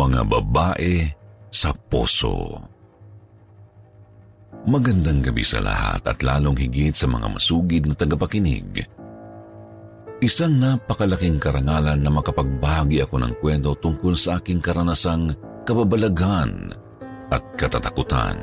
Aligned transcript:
Mga 0.00 0.24
babae 0.32 1.12
sa 1.52 1.76
poso. 1.76 2.56
Magandang 4.64 5.20
gabi 5.20 5.44
sa 5.44 5.60
lahat 5.60 6.00
at 6.08 6.24
lalong 6.24 6.56
higit 6.56 6.96
sa 6.96 7.04
mga 7.04 7.28
masugid 7.28 7.84
na 7.84 7.92
tagapakinig. 7.92 8.80
Isang 10.24 10.56
napakalaking 10.56 11.36
karangalan 11.36 12.00
na 12.00 12.08
makapagbahagi 12.08 13.04
ako 13.04 13.20
ng 13.20 13.34
kwento 13.44 13.76
tungkol 13.76 14.16
sa 14.16 14.40
aking 14.40 14.64
karanasang 14.64 15.36
kababalaghan 15.68 16.72
at 17.28 17.44
katatakutan. 17.60 18.40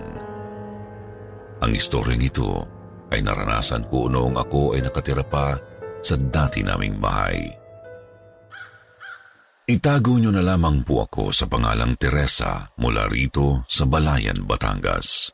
Ang 1.65 1.71
istoryang 1.73 2.21
ito 2.21 2.69
ay 3.09 3.25
naranasan 3.25 3.89
ko 3.89 4.05
noong 4.05 4.37
ako 4.37 4.77
ay 4.77 4.85
nakatira 4.85 5.25
pa 5.25 5.57
sa 6.05 6.21
dati 6.21 6.61
naming 6.61 7.01
bahay. 7.01 7.49
Itago 9.67 10.15
niyo 10.15 10.31
na 10.31 10.39
lamang 10.39 10.79
po 10.87 11.03
ako 11.03 11.35
sa 11.35 11.43
pangalang 11.43 11.99
Teresa 11.99 12.71
mula 12.79 13.03
rito 13.11 13.67
sa 13.67 13.83
Balayan, 13.83 14.47
Batangas. 14.47 15.27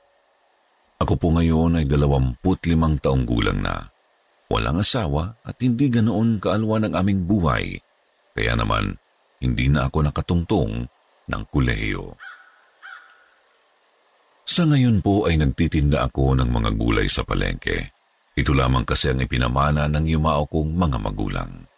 Ako 0.97 1.21
po 1.21 1.37
ngayon 1.37 1.77
ay 1.77 1.85
dalawamput 1.85 2.65
limang 2.65 2.97
taong 2.97 3.29
gulang 3.29 3.61
na. 3.61 3.93
Walang 4.49 4.81
asawa 4.81 5.37
at 5.45 5.61
hindi 5.61 5.85
ganoon 5.85 6.41
kaalwa 6.41 6.81
ng 6.81 6.97
aming 6.97 7.29
buhay. 7.29 7.77
Kaya 8.33 8.57
naman, 8.57 8.97
hindi 9.37 9.69
na 9.69 9.85
ako 9.85 10.09
nakatungtong 10.09 10.89
ng 11.29 11.43
kuleyo. 11.53 12.17
Sa 14.49 14.65
ngayon 14.65 15.05
po 15.05 15.29
ay 15.29 15.37
nagtitinda 15.37 16.09
ako 16.09 16.41
ng 16.41 16.49
mga 16.49 16.73
gulay 16.73 17.05
sa 17.05 17.21
palengke. 17.21 17.93
Ito 18.33 18.49
lamang 18.49 18.81
kasi 18.81 19.13
ang 19.13 19.21
ipinamana 19.21 19.85
ng 19.93 20.09
yumao 20.09 20.49
kong 20.49 20.73
mga 20.73 20.97
magulang. 20.97 21.69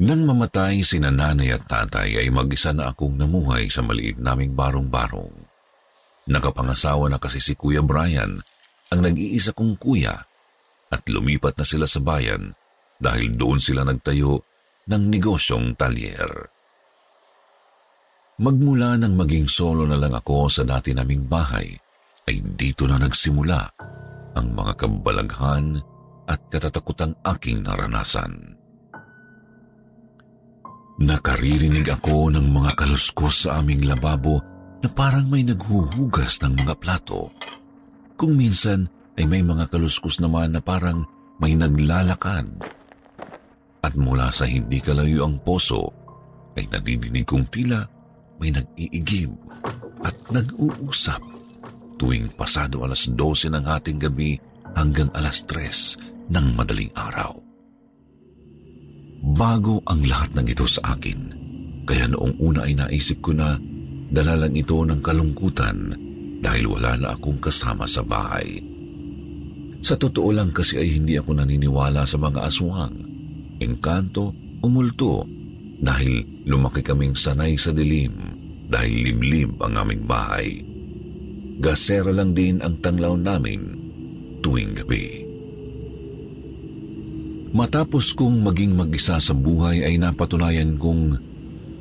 Nang 0.00 0.24
mamatay 0.24 0.80
si 0.80 0.96
nanay 0.96 1.52
at 1.52 1.68
tatay 1.68 2.24
ay 2.24 2.32
mag-isa 2.32 2.72
na 2.72 2.88
akong 2.88 3.20
namuhay 3.20 3.68
sa 3.68 3.84
maliit 3.84 4.16
naming 4.16 4.56
barong-barong. 4.56 5.32
Nakapangasawa 6.24 7.12
na 7.12 7.20
kasi 7.20 7.36
si 7.36 7.52
Kuya 7.52 7.84
Brian, 7.84 8.40
ang 8.88 9.00
nag-iisa 9.04 9.52
kong 9.52 9.76
kuya, 9.76 10.16
at 10.90 11.02
lumipat 11.04 11.54
na 11.60 11.68
sila 11.68 11.84
sa 11.84 12.00
bayan 12.00 12.50
dahil 12.96 13.36
doon 13.36 13.60
sila 13.60 13.84
nagtayo 13.84 14.40
ng 14.88 15.02
negosyong 15.12 15.76
talyer. 15.76 16.48
Magmula 18.40 18.96
nang 18.96 19.20
maging 19.20 19.46
solo 19.52 19.84
na 19.84 20.00
lang 20.00 20.16
ako 20.16 20.48
sa 20.48 20.64
dati 20.64 20.96
naming 20.96 21.28
bahay, 21.28 21.76
ay 22.24 22.40
dito 22.56 22.88
na 22.88 22.96
nagsimula 22.96 23.60
ang 24.32 24.46
mga 24.56 24.72
kabalaghan 24.80 25.76
at 26.24 26.40
katatakutang 26.48 27.12
aking 27.36 27.60
naranasan. 27.60 28.59
Nakaririnig 31.00 31.88
ako 31.88 32.28
ng 32.28 32.52
mga 32.52 32.76
kaluskos 32.76 33.48
sa 33.48 33.64
aming 33.64 33.88
lababo 33.88 34.36
na 34.84 34.88
parang 34.92 35.24
may 35.32 35.40
naghuhugas 35.40 36.44
ng 36.44 36.60
mga 36.60 36.76
plato. 36.76 37.32
Kung 38.20 38.36
minsan 38.36 38.84
ay 39.16 39.24
may 39.24 39.40
mga 39.40 39.72
kaluskos 39.72 40.20
naman 40.20 40.52
na 40.52 40.60
parang 40.60 41.08
may 41.40 41.56
naglalakad. 41.56 42.52
At 43.80 43.96
mula 43.96 44.28
sa 44.28 44.44
hindi 44.44 44.76
kalayo 44.84 45.24
ang 45.24 45.40
poso, 45.40 45.88
ay 46.60 46.68
nadidinig 46.68 47.24
kong 47.24 47.48
tila 47.48 47.80
may 48.36 48.52
nag-iigib 48.52 49.32
at 50.04 50.12
nag-uusap 50.28 51.24
tuwing 51.96 52.28
pasado 52.36 52.84
alas 52.84 53.08
12 53.08 53.48
ng 53.56 53.64
hating 53.64 53.96
gabi 53.96 54.36
hanggang 54.76 55.08
alas 55.16 55.48
3 55.48 56.28
ng 56.28 56.46
madaling 56.52 56.92
araw. 56.92 57.39
Bago 59.20 59.84
ang 59.84 60.00
lahat 60.08 60.32
ng 60.36 60.46
ito 60.48 60.64
sa 60.64 60.96
akin, 60.96 61.18
kaya 61.84 62.08
noong 62.08 62.40
una 62.40 62.64
ay 62.64 62.72
naisip 62.76 63.20
ko 63.20 63.36
na 63.36 63.56
dala 64.10 64.34
lang 64.34 64.56
ito 64.56 64.80
ng 64.80 65.00
kalungkutan 65.04 65.92
dahil 66.40 66.64
wala 66.72 66.96
na 66.96 67.08
akong 67.12 67.36
kasama 67.36 67.84
sa 67.84 68.00
bahay. 68.00 68.64
Sa 69.80 69.96
totoo 69.96 70.32
lang 70.32 70.52
kasi 70.52 70.80
ay 70.80 70.96
hindi 70.96 71.20
ako 71.20 71.36
naniniwala 71.36 72.04
sa 72.08 72.16
mga 72.16 72.40
aswang, 72.48 72.96
engkanto 73.60 74.32
o 74.60 74.66
multo 74.68 75.24
dahil 75.80 76.44
lumaki 76.48 76.84
kaming 76.84 77.16
sanay 77.16 77.56
sa 77.56 77.72
dilim 77.72 78.12
dahil 78.68 78.94
liblib 79.04 79.60
ang 79.60 79.76
aming 79.80 80.04
bahay. 80.04 80.60
Gasera 81.60 82.12
lang 82.12 82.32
din 82.32 82.60
ang 82.64 82.80
tanglaw 82.80 83.16
namin 83.20 83.60
tuwing 84.40 84.72
gabi. 84.72 85.19
Matapos 87.50 88.14
kong 88.14 88.46
maging 88.46 88.78
mag-isa 88.78 89.18
sa 89.18 89.34
buhay 89.34 89.82
ay 89.82 89.98
napatunayan 89.98 90.78
kong 90.78 91.18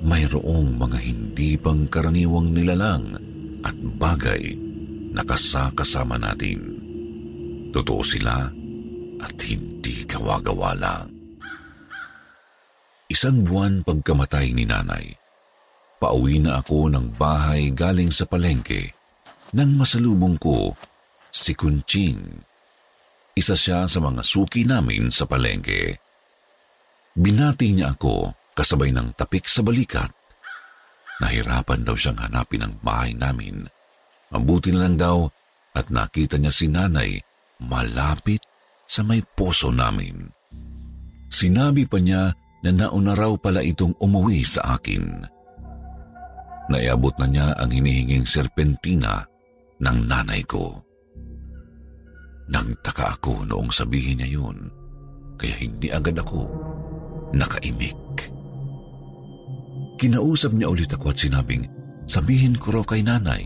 mayroong 0.02 0.74
mga 0.74 0.97
hindi 0.97 1.62
pang 1.62 1.85
karaniwang 1.85 2.50
nilalang 2.50 3.13
at 3.62 3.78
bagay 3.78 4.58
na 5.13 5.22
kasakasama 5.22 6.18
natin. 6.18 6.58
Totoo 7.69 8.02
sila 8.02 8.50
at 9.22 9.35
hindi 9.46 10.09
kawagawa 10.09 10.74
lang. 10.74 11.08
Isang 13.06 13.46
buwan 13.46 13.85
pagkamatay 13.85 14.53
ni 14.58 14.66
nanay, 14.66 15.06
pauwi 16.02 16.41
na 16.41 16.66
ako 16.66 16.90
ng 16.90 17.13
bahay 17.13 17.69
galing 17.69 18.09
sa 18.09 18.25
palengke 18.25 18.94
nang 19.53 19.78
masalubong 19.78 20.38
ko 20.41 20.74
si 21.29 21.53
Kunching 21.53 22.49
isa 23.35 23.56
siya 23.56 23.85
sa 23.85 24.00
mga 24.01 24.22
suki 24.25 24.66
namin 24.66 25.09
sa 25.13 25.29
palengke. 25.29 25.97
Binati 27.16 27.73
niya 27.75 27.95
ako 27.97 28.31
kasabay 28.56 28.91
ng 28.95 29.16
tapik 29.16 29.47
sa 29.47 29.63
balikat. 29.63 30.12
Nahirapan 31.19 31.84
daw 31.84 31.95
siyang 32.00 32.19
hanapin 32.19 32.63
ang 32.63 32.75
bahay 32.79 33.12
namin. 33.12 33.67
Mabuti 34.31 34.72
na 34.72 34.88
lang 34.88 34.95
daw 34.95 35.28
at 35.75 35.91
nakita 35.91 36.40
niya 36.40 36.53
si 36.53 36.72
nanay 36.72 37.19
malapit 37.59 38.40
sa 38.88 39.03
may 39.03 39.19
poso 39.22 39.69
namin. 39.69 40.31
Sinabi 41.29 41.85
pa 41.85 42.00
niya 42.00 42.34
na 42.66 42.72
nauna 42.72 43.13
raw 43.13 43.31
pala 43.38 43.61
itong 43.61 43.96
umuwi 44.00 44.41
sa 44.44 44.79
akin. 44.79 45.23
Naiabot 46.69 47.16
na 47.17 47.28
niya 47.28 47.47
ang 47.57 47.70
hinihinging 47.73 48.25
serpentina 48.25 49.25
ng 49.82 49.97
nanay 50.05 50.43
ko. 50.46 50.89
Nagtaka 52.49 53.22
ako 53.22 53.46
noong 53.46 53.69
sabihin 53.69 54.22
niya 54.22 54.41
yun, 54.41 54.57
kaya 55.37 55.53
hindi 55.61 55.93
agad 55.93 56.17
ako 56.17 56.49
nakaimik. 57.37 57.97
Kinausap 60.01 60.57
niya 60.57 60.72
ulit 60.72 60.90
ako 60.90 61.13
at 61.13 61.19
sinabing, 61.22 61.69
sabihin 62.09 62.57
ko 62.57 62.73
raw 62.73 62.84
kay 62.84 63.05
nanay 63.05 63.46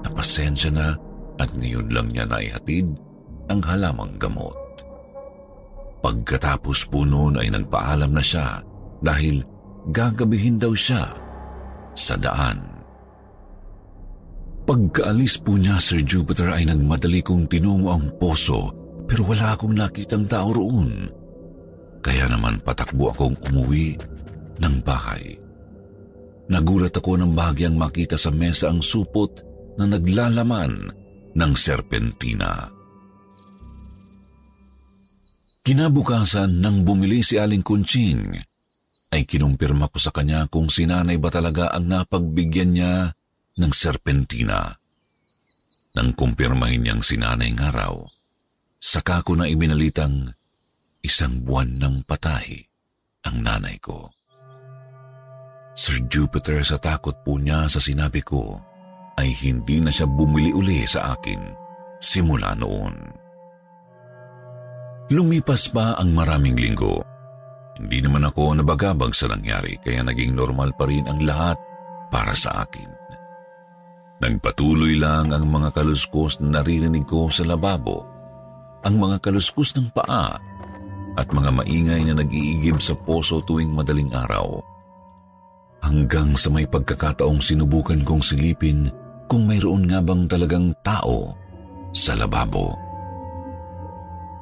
na 0.00 0.08
pasensya 0.08 0.72
na 0.72 0.96
at 1.36 1.50
ngayon 1.52 1.90
lang 1.92 2.08
niya 2.08 2.24
naihatid 2.24 2.88
ang 3.52 3.60
halamang 3.60 4.16
gamot. 4.16 4.56
Pagkatapos 6.00 6.88
po 6.88 7.04
noon 7.04 7.40
ay 7.40 7.48
nagpaalam 7.52 8.12
na 8.12 8.24
siya 8.24 8.60
dahil 9.00 9.40
gagabihin 9.92 10.60
daw 10.60 10.72
siya 10.72 11.12
sa 11.96 12.14
daan. 12.16 12.73
Pagkaalis 14.64 15.44
po 15.44 15.60
niya, 15.60 15.76
Sir 15.76 16.00
Jupiter, 16.00 16.48
ay 16.48 16.64
nagmadali 16.64 17.20
kong 17.20 17.44
tinungo 17.52 17.92
ang 17.92 18.08
poso 18.16 18.72
pero 19.04 19.28
wala 19.28 19.52
akong 19.52 19.76
nakitang 19.76 20.24
tao 20.24 20.48
roon. 20.56 21.04
Kaya 22.00 22.28
naman 22.32 22.60
patakbo 22.64 23.12
akong 23.12 23.36
umuwi 23.48 23.96
ng 24.60 24.76
bahay. 24.80 25.36
nagulat 26.44 26.92
ako 26.92 27.16
ng 27.16 27.32
bahagyang 27.32 27.76
makita 27.76 28.20
sa 28.20 28.28
mesa 28.28 28.68
ang 28.68 28.84
supot 28.84 29.32
na 29.80 29.88
naglalaman 29.88 30.92
ng 31.32 31.52
serpentina. 31.56 32.68
Kinabukasan 35.64 36.60
nang 36.60 36.84
bumili 36.84 37.24
si 37.24 37.40
Aling 37.40 37.64
Kunching, 37.64 38.36
ay 39.08 39.24
kinumpirma 39.24 39.88
ko 39.88 39.96
sa 39.96 40.12
kanya 40.12 40.44
kung 40.52 40.68
sinanay 40.68 41.16
ba 41.16 41.32
talaga 41.32 41.72
ang 41.72 41.88
napagbigyan 41.88 42.70
niya 42.76 42.92
ng 43.58 43.72
serpentina. 43.72 44.74
Nang 45.94 46.10
kumpirmahin 46.18 46.82
niyang 46.82 47.02
sinanay 47.02 47.54
ng 47.54 47.60
araw, 47.62 48.02
saka 48.82 49.22
ko 49.22 49.38
na 49.38 49.46
iminalitang 49.46 50.34
isang 51.04 51.44
buwan 51.44 51.78
ng 51.78 52.02
patay 52.02 52.66
ang 53.24 53.40
nanay 53.44 53.78
ko. 53.78 54.10
Sir 55.74 56.06
Jupiter 56.06 56.62
sa 56.62 56.78
takot 56.78 57.14
po 57.26 57.38
niya 57.38 57.66
sa 57.66 57.82
sinabi 57.82 58.22
ko 58.22 58.58
ay 59.18 59.30
hindi 59.42 59.82
na 59.82 59.90
siya 59.90 60.06
bumili 60.06 60.54
uli 60.54 60.86
sa 60.86 61.14
akin 61.14 61.40
simula 61.98 62.54
noon. 62.54 62.94
Lumipas 65.10 65.68
pa 65.68 65.98
ang 65.98 66.14
maraming 66.14 66.56
linggo. 66.56 67.02
Hindi 67.74 67.98
naman 68.00 68.24
ako 68.24 68.62
nabagabag 68.62 69.12
sa 69.12 69.28
nangyari 69.28 69.76
kaya 69.82 70.06
naging 70.06 70.32
normal 70.32 70.72
pa 70.78 70.86
rin 70.86 71.04
ang 71.10 71.20
lahat 71.20 71.58
para 72.08 72.32
sa 72.32 72.62
akin. 72.62 72.93
Nagpatuloy 74.24 74.96
lang 74.96 75.36
ang 75.36 75.44
mga 75.52 75.76
kaluskos 75.76 76.40
na 76.40 76.64
naririnig 76.64 77.04
ko 77.04 77.28
sa 77.28 77.44
lababo, 77.44 78.08
ang 78.80 78.96
mga 78.96 79.20
kaluskos 79.20 79.76
ng 79.76 79.92
paa 79.92 80.40
at 81.12 81.28
mga 81.28 81.52
maingay 81.52 82.08
na 82.08 82.16
nag-iigib 82.16 82.80
sa 82.80 82.96
poso 82.96 83.44
tuwing 83.44 83.68
madaling 83.68 84.08
araw. 84.16 84.64
Hanggang 85.84 86.32
sa 86.40 86.48
may 86.48 86.64
pagkakataong 86.64 87.36
sinubukan 87.44 88.00
kong 88.00 88.24
silipin 88.24 88.88
kung 89.28 89.44
mayroon 89.44 89.84
nga 89.92 90.00
bang 90.00 90.24
talagang 90.24 90.72
tao 90.80 91.36
sa 91.92 92.16
lababo. 92.16 92.72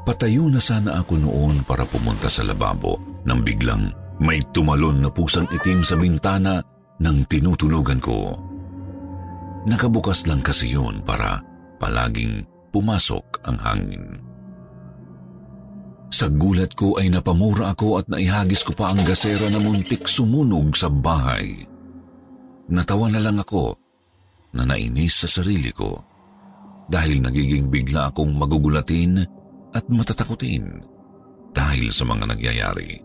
Patayo 0.06 0.46
na 0.46 0.62
sana 0.62 1.02
ako 1.02 1.18
noon 1.18 1.66
para 1.66 1.82
pumunta 1.82 2.30
sa 2.30 2.46
lababo 2.46 3.02
nang 3.26 3.42
biglang 3.42 3.90
may 4.22 4.38
tumalon 4.54 5.02
na 5.02 5.10
pusang 5.10 5.50
itim 5.50 5.82
sa 5.82 5.98
bintana 5.98 6.62
ng 7.02 7.26
tinutulugan 7.26 7.98
ko. 7.98 8.51
Nakabukas 9.62 10.26
lang 10.26 10.42
kasi 10.42 10.74
yun 10.74 11.02
para 11.06 11.38
palaging 11.78 12.42
pumasok 12.74 13.46
ang 13.46 13.58
hangin. 13.62 14.06
Sa 16.12 16.28
gulat 16.28 16.76
ko 16.76 17.00
ay 17.00 17.08
napamura 17.08 17.72
ako 17.72 18.02
at 18.02 18.06
naihagis 18.10 18.66
ko 18.66 18.76
pa 18.76 18.92
ang 18.92 19.00
gasera 19.06 19.48
na 19.48 19.62
muntik 19.62 20.04
sumunog 20.04 20.76
sa 20.76 20.92
bahay. 20.92 21.64
Natawa 22.68 23.08
na 23.08 23.20
lang 23.22 23.40
ako 23.40 23.78
na 24.52 24.68
nainis 24.68 25.24
sa 25.24 25.28
sarili 25.40 25.72
ko 25.72 25.96
dahil 26.90 27.24
nagiging 27.24 27.72
bigla 27.72 28.12
akong 28.12 28.34
magugulatin 28.36 29.24
at 29.72 29.84
matatakutin 29.88 30.84
dahil 31.56 31.88
sa 31.88 32.04
mga 32.04 32.24
nagyayari. 32.28 33.00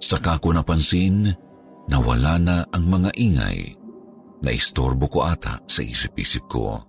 Saka 0.00 0.40
ko 0.40 0.56
napansin 0.56 1.28
na 1.92 1.98
wala 2.00 2.40
na 2.40 2.56
ang 2.72 2.88
mga 2.88 3.10
ingay 3.20 3.76
na 4.42 4.50
istorbo 4.50 5.06
ko 5.06 5.24
ata 5.24 5.62
sa 5.64 5.80
isip-isip 5.80 6.44
ko. 6.50 6.82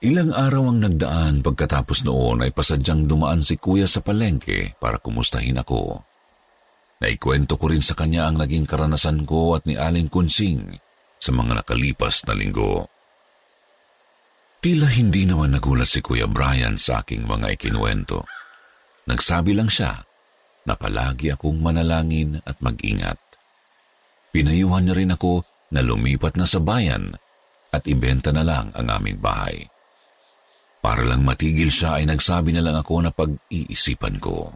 Ilang 0.00 0.32
araw 0.32 0.72
ang 0.72 0.80
nagdaan 0.80 1.44
pagkatapos 1.44 2.08
noon 2.08 2.44
ay 2.44 2.56
pasadyang 2.56 3.04
dumaan 3.04 3.44
si 3.44 3.60
kuya 3.60 3.84
sa 3.84 4.00
palengke 4.00 4.74
para 4.80 4.96
kumustahin 4.96 5.60
ako. 5.60 6.00
Naikwento 7.00 7.56
ko 7.56 7.68
rin 7.68 7.84
sa 7.84 7.96
kanya 7.96 8.28
ang 8.28 8.40
naging 8.40 8.64
karanasan 8.64 9.24
ko 9.24 9.56
at 9.56 9.64
ni 9.68 9.76
Aling 9.76 10.08
Kunsing 10.08 10.76
sa 11.20 11.30
mga 11.36 11.64
nakalipas 11.64 12.24
na 12.24 12.32
linggo. 12.32 12.88
Tila 14.60 14.88
hindi 14.88 15.24
naman 15.24 15.56
nagulat 15.56 15.88
si 15.88 16.04
Kuya 16.04 16.28
Brian 16.28 16.76
sa 16.76 17.00
aking 17.00 17.24
mga 17.24 17.56
ikinuwento. 17.56 18.28
Nagsabi 19.08 19.56
lang 19.56 19.72
siya 19.72 19.96
na 20.68 20.76
palagi 20.76 21.32
akong 21.32 21.56
manalangin 21.60 22.40
at 22.44 22.60
mag-ingat. 22.60 23.16
Pinayuhan 24.32 24.84
niya 24.84 24.96
rin 24.96 25.16
ako 25.16 25.44
na 25.70 25.80
lumipat 25.82 26.34
na 26.34 26.46
sa 26.46 26.58
bayan 26.58 27.14
at 27.70 27.86
ibenta 27.86 28.34
na 28.34 28.42
lang 28.42 28.74
ang 28.74 28.86
aming 28.90 29.18
bahay. 29.22 29.66
Para 30.80 31.04
lang 31.04 31.22
matigil 31.22 31.70
siya 31.70 32.00
ay 32.00 32.08
nagsabi 32.08 32.56
na 32.56 32.64
lang 32.64 32.76
ako 32.78 32.94
na 33.04 33.12
pag-iisipan 33.12 34.16
ko. 34.18 34.50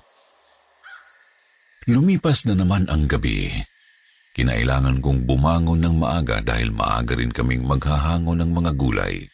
Lumipas 1.85 2.49
na 2.49 2.57
naman 2.57 2.89
ang 2.89 3.05
gabi. 3.05 3.53
Kinailangan 4.35 4.99
kong 4.99 5.29
bumangon 5.29 5.85
ng 5.85 5.95
maaga 6.01 6.43
dahil 6.43 6.75
maaga 6.75 7.15
rin 7.15 7.31
kaming 7.31 7.63
maghahango 7.63 8.35
ng 8.35 8.51
mga 8.51 8.73
gulay. 8.75 9.29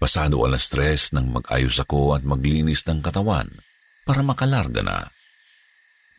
Pasado 0.00 0.40
alas 0.40 0.72
tres 0.72 1.12
nang 1.12 1.28
mag-ayos 1.28 1.76
ako 1.76 2.16
at 2.16 2.24
maglinis 2.24 2.80
ng 2.88 3.04
katawan 3.04 3.50
para 4.08 4.24
makalarga 4.24 4.80
na. 4.80 4.98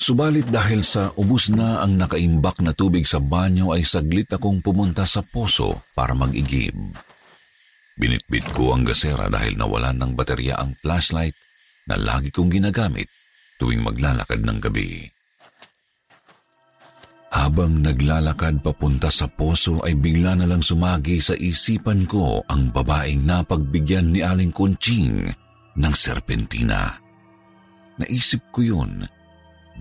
Subalit 0.01 0.49
dahil 0.49 0.81
sa 0.81 1.13
ubus 1.13 1.53
na 1.53 1.85
ang 1.85 1.93
nakaimbak 1.93 2.57
na 2.65 2.73
tubig 2.73 3.05
sa 3.05 3.21
banyo 3.21 3.69
ay 3.77 3.85
saglit 3.85 4.33
akong 4.33 4.57
pumunta 4.57 5.05
sa 5.05 5.21
poso 5.21 5.85
para 5.93 6.17
mag-igib. 6.17 6.73
Binitbit 8.01 8.49
ko 8.57 8.73
ang 8.73 8.81
gasera 8.81 9.29
dahil 9.29 9.61
nawalan 9.61 10.01
ng 10.01 10.11
baterya 10.17 10.57
ang 10.57 10.73
flashlight 10.81 11.37
na 11.85 12.01
lagi 12.01 12.33
kong 12.33 12.49
ginagamit 12.49 13.05
tuwing 13.61 13.85
maglalakad 13.85 14.41
ng 14.41 14.57
gabi. 14.57 15.05
Habang 17.29 17.85
naglalakad 17.85 18.65
papunta 18.65 19.13
sa 19.13 19.29
poso 19.29 19.85
ay 19.85 19.93
bigla 20.01 20.33
na 20.33 20.49
lang 20.49 20.65
sumagi 20.65 21.21
sa 21.21 21.37
isipan 21.37 22.09
ko 22.09 22.41
ang 22.49 22.73
babaeng 22.73 23.21
napagbigyan 23.21 24.17
ni 24.17 24.25
Aling 24.25 24.49
Kunching 24.49 25.29
ng 25.77 25.93
serpentina. 25.93 26.89
Naisip 28.01 28.49
ko 28.49 28.65
yun 28.65 29.20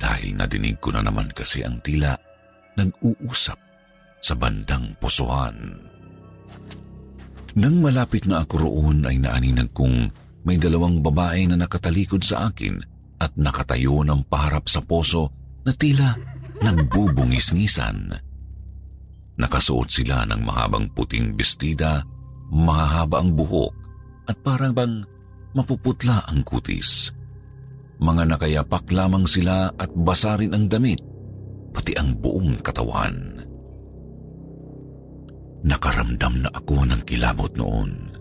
dahil 0.00 0.32
nadinig 0.32 0.80
ko 0.80 0.96
na 0.96 1.04
naman 1.04 1.28
kasi 1.30 1.60
ang 1.60 1.78
tila 1.84 2.16
nag-uusap 2.80 3.58
sa 4.24 4.34
bandang 4.34 4.96
posohan. 4.96 5.76
Nang 7.60 7.76
malapit 7.82 8.24
na 8.24 8.46
ako 8.46 8.54
roon 8.64 9.04
ay 9.04 9.20
naaninag 9.20 9.74
kong 9.76 10.08
may 10.46 10.56
dalawang 10.56 11.04
babae 11.04 11.44
na 11.44 11.60
nakatalikod 11.60 12.24
sa 12.24 12.48
akin 12.48 12.80
at 13.20 13.36
nakatayo 13.36 14.00
ng 14.00 14.24
paharap 14.24 14.64
sa 14.70 14.80
poso 14.80 15.28
na 15.66 15.76
tila 15.76 16.16
nagbubungis-ngisan. 16.64 18.16
Nakasuot 19.40 19.88
sila 19.88 20.24
ng 20.28 20.40
mahabang 20.40 20.88
puting 20.92 21.36
bestida, 21.36 22.04
mahahaba 22.48 23.20
ang 23.20 23.36
buhok 23.36 23.72
at 24.28 24.36
parang 24.40 24.72
bang 24.72 24.94
mapuputla 25.56 26.24
ang 26.28 26.44
kutis. 26.44 27.12
Mga 28.00 28.22
nakayapak 28.32 28.88
lamang 28.90 29.28
sila 29.28 29.68
at 29.76 29.92
basa 29.92 30.40
rin 30.40 30.56
ang 30.56 30.66
damit, 30.66 31.00
pati 31.76 31.92
ang 31.94 32.16
buong 32.16 32.64
katawan. 32.64 33.44
Nakaramdam 35.60 36.48
na 36.48 36.50
ako 36.56 36.88
ng 36.88 37.00
kilabot 37.04 37.52
noon. 37.60 38.16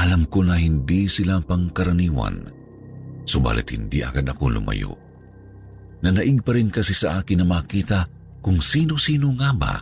Alam 0.00 0.24
ko 0.28 0.40
na 0.44 0.56
hindi 0.56 1.08
sila 1.08 1.40
pangkaraniwan, 1.44 2.48
subalit 3.28 3.68
hindi 3.72 4.00
agad 4.00 4.28
ako 4.28 4.56
lumayo 4.56 5.06
Nanaig 6.04 6.44
pa 6.44 6.52
rin 6.52 6.68
kasi 6.68 6.92
sa 6.92 7.20
akin 7.22 7.42
na 7.42 7.46
makita 7.48 8.04
kung 8.44 8.60
sino-sino 8.60 9.32
nga 9.40 9.50
ba 9.56 9.74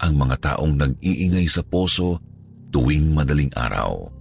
ang 0.00 0.12
mga 0.16 0.36
taong 0.38 0.74
nag-iingay 0.78 1.44
sa 1.50 1.60
poso 1.66 2.22
tuwing 2.70 3.10
madaling 3.10 3.50
araw. 3.58 4.19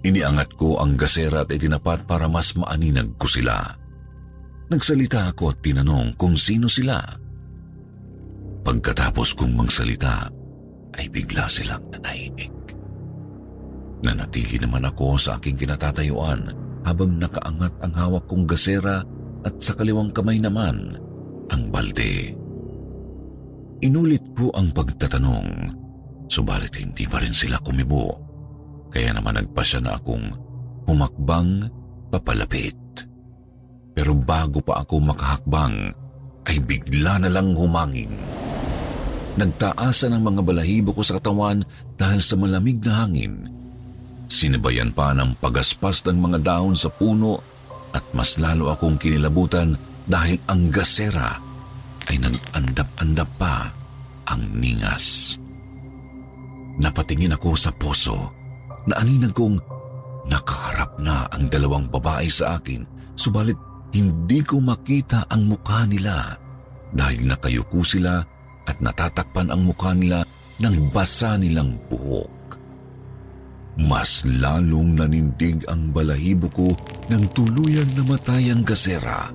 Iniangat 0.00 0.56
ko 0.56 0.80
ang 0.80 0.96
gasera 0.96 1.44
at 1.44 1.52
itinapat 1.52 2.08
para 2.08 2.24
mas 2.24 2.56
maaninag 2.56 3.20
ko 3.20 3.28
sila. 3.28 3.60
Nagsalita 4.72 5.28
ako 5.28 5.52
at 5.52 5.58
tinanong 5.60 6.16
kung 6.16 6.38
sino 6.38 6.70
sila. 6.70 7.02
Pagkatapos 8.64 9.36
kong 9.36 9.52
mangsalita, 9.52 10.30
ay 10.96 11.06
bigla 11.12 11.44
silang 11.50 11.84
nanahimik. 11.92 12.54
Nanatili 14.00 14.56
naman 14.56 14.88
ako 14.88 15.20
sa 15.20 15.36
aking 15.36 15.60
kinatatayuan 15.60 16.48
habang 16.88 17.20
nakaangat 17.20 17.74
ang 17.84 17.92
hawak 17.92 18.24
kong 18.24 18.48
gasera 18.48 19.04
at 19.44 19.54
sa 19.60 19.76
kaliwang 19.76 20.08
kamay 20.16 20.40
naman 20.40 20.96
ang 21.52 21.62
balde. 21.68 22.32
Inulit 23.84 24.24
ko 24.36 24.52
ang 24.56 24.72
pagtatanong, 24.72 25.48
subalit 26.28 26.72
hindi 26.80 27.04
pa 27.04 27.20
rin 27.20 27.32
sila 27.32 27.60
kumibo. 27.60 28.29
Kaya 28.90 29.14
naman 29.14 29.38
nagpasya 29.38 29.80
na 29.80 29.94
akong 29.94 30.34
humakbang 30.90 31.70
papalapit. 32.10 32.74
Pero 33.94 34.12
bago 34.18 34.58
pa 34.62 34.82
ako 34.82 35.14
makahakbang, 35.14 35.94
ay 36.50 36.56
bigla 36.58 37.22
na 37.22 37.30
lang 37.30 37.54
humangin. 37.54 38.10
Nagtaasan 39.38 40.18
ang 40.18 40.26
mga 40.26 40.42
balahibo 40.42 40.90
ko 40.90 41.06
sa 41.06 41.22
katawan 41.22 41.62
dahil 41.94 42.18
sa 42.18 42.34
malamig 42.34 42.82
na 42.82 43.06
hangin. 43.06 43.46
Sinabayan 44.26 44.90
pa 44.90 45.14
ng 45.14 45.38
pagaspas 45.38 46.02
ng 46.06 46.18
mga 46.18 46.38
dahon 46.42 46.74
sa 46.74 46.90
puno 46.90 47.38
at 47.94 48.02
mas 48.14 48.38
lalo 48.38 48.74
akong 48.74 48.98
kinilabutan 48.98 49.74
dahil 50.06 50.38
ang 50.50 50.70
gasera 50.70 51.38
ay 52.10 52.18
nag-andap-andap 52.18 53.30
pa 53.38 53.70
ang 54.26 54.42
ningas. 54.58 55.38
Napatingin 56.80 57.34
ako 57.34 57.54
sa 57.54 57.70
poso 57.74 58.39
na 58.88 59.00
aninag 59.00 59.34
kong 59.36 59.60
nakaharap 60.30 60.96
na 61.00 61.26
ang 61.32 61.48
dalawang 61.50 61.88
babae 61.90 62.28
sa 62.30 62.60
akin 62.60 62.84
subalit 63.18 63.58
hindi 63.90 64.40
ko 64.46 64.62
makita 64.62 65.26
ang 65.26 65.50
mukha 65.50 65.82
nila 65.84 66.38
dahil 66.94 67.26
nakayuko 67.26 67.82
sila 67.82 68.22
at 68.66 68.78
natatakpan 68.78 69.50
ang 69.50 69.66
mukha 69.66 69.90
nila 69.94 70.22
ng 70.62 70.94
basa 70.94 71.34
nilang 71.34 71.74
buhok. 71.90 72.58
Mas 73.80 74.22
lalong 74.26 74.98
nanindig 74.98 75.64
ang 75.66 75.90
balahibo 75.90 76.50
ko 76.52 76.68
ng 77.08 77.24
tuluyan 77.32 77.88
na 77.96 78.04
matayang 78.04 78.62
gasera. 78.62 79.32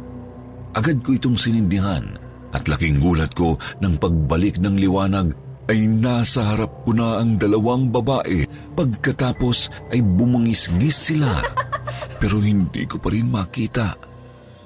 Agad 0.75 1.01
ko 1.01 1.15
itong 1.15 1.39
sinindihan 1.39 2.03
at 2.51 2.67
laking 2.67 3.01
gulat 3.01 3.31
ko 3.35 3.59
ng 3.83 3.95
pagbalik 3.99 4.59
ng 4.59 4.75
liwanag 4.79 5.33
ay 5.65 5.89
nasa 5.89 6.53
harap 6.53 6.85
ko 6.85 6.93
na 6.93 7.21
ang 7.21 7.41
dalawang 7.41 7.89
babae 7.89 8.45
pagkatapos 8.77 9.89
ay 9.93 10.01
bumangisgis 10.01 11.13
sila. 11.13 11.41
Pero 12.21 12.41
hindi 12.41 12.85
ko 12.85 13.01
pa 13.01 13.09
rin 13.09 13.29
makita 13.29 13.97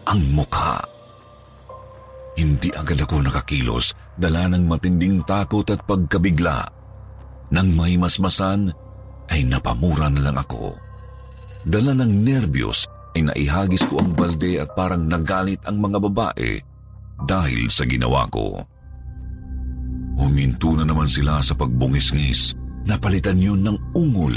ang 0.07 0.21
mukha. 0.35 0.83
Hindi 2.39 2.71
agad 2.71 3.03
ako 3.03 3.27
nakakilos, 3.27 3.91
dala 4.15 4.47
ng 4.47 4.63
matinding 4.63 5.27
takot 5.27 5.67
at 5.67 5.83
pagkabigla. 5.83 6.63
Nang 7.51 7.75
may 7.75 7.99
masmasan, 7.99 8.71
ay 9.29 9.45
napamura 9.45 10.07
na 10.09 10.29
lang 10.29 10.37
ako. 10.39 10.73
Dala 11.67 11.93
ng 11.93 12.11
nervyos 12.23 12.87
ay 13.13 13.27
naihagis 13.27 13.85
ko 13.85 13.99
ang 14.01 14.15
balde 14.15 14.57
at 14.57 14.71
parang 14.73 15.05
nagalit 15.05 15.59
ang 15.67 15.77
mga 15.83 15.97
babae 15.99 16.51
dahil 17.27 17.67
sa 17.67 17.83
ginawa 17.83 18.25
ko. 18.31 18.63
Huminto 20.19 20.75
na 20.75 20.83
naman 20.83 21.07
sila 21.07 21.39
sa 21.39 21.55
pagbungis-ngis. 21.55 22.51
Napalitan 22.83 23.39
yun 23.39 23.63
ng 23.63 23.95
ungol. 23.95 24.35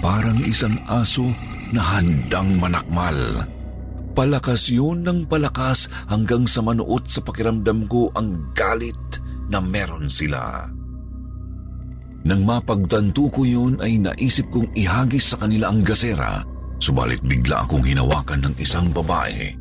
Parang 0.00 0.40
isang 0.48 0.80
aso 0.88 1.28
na 1.76 1.84
handang 1.84 2.56
manakmal. 2.56 3.44
Palakas 4.16 4.72
yun 4.72 5.04
ng 5.04 5.28
palakas 5.28 5.86
hanggang 6.08 6.48
sa 6.48 6.64
manuot 6.64 7.04
sa 7.06 7.20
pakiramdam 7.20 7.84
ko 7.86 8.08
ang 8.16 8.50
galit 8.56 8.96
na 9.52 9.60
meron 9.60 10.08
sila. 10.08 10.66
Nang 12.26 12.42
mapagtanto 12.42 13.30
ko 13.30 13.46
yun 13.46 13.78
ay 13.78 14.00
naisip 14.00 14.50
kong 14.50 14.74
ihagis 14.74 15.32
sa 15.32 15.36
kanila 15.38 15.70
ang 15.70 15.86
gasera, 15.86 16.42
subalit 16.82 17.22
bigla 17.22 17.62
akong 17.62 17.84
hinawakan 17.84 18.48
ng 18.48 18.54
isang 18.58 18.90
babae. 18.90 19.54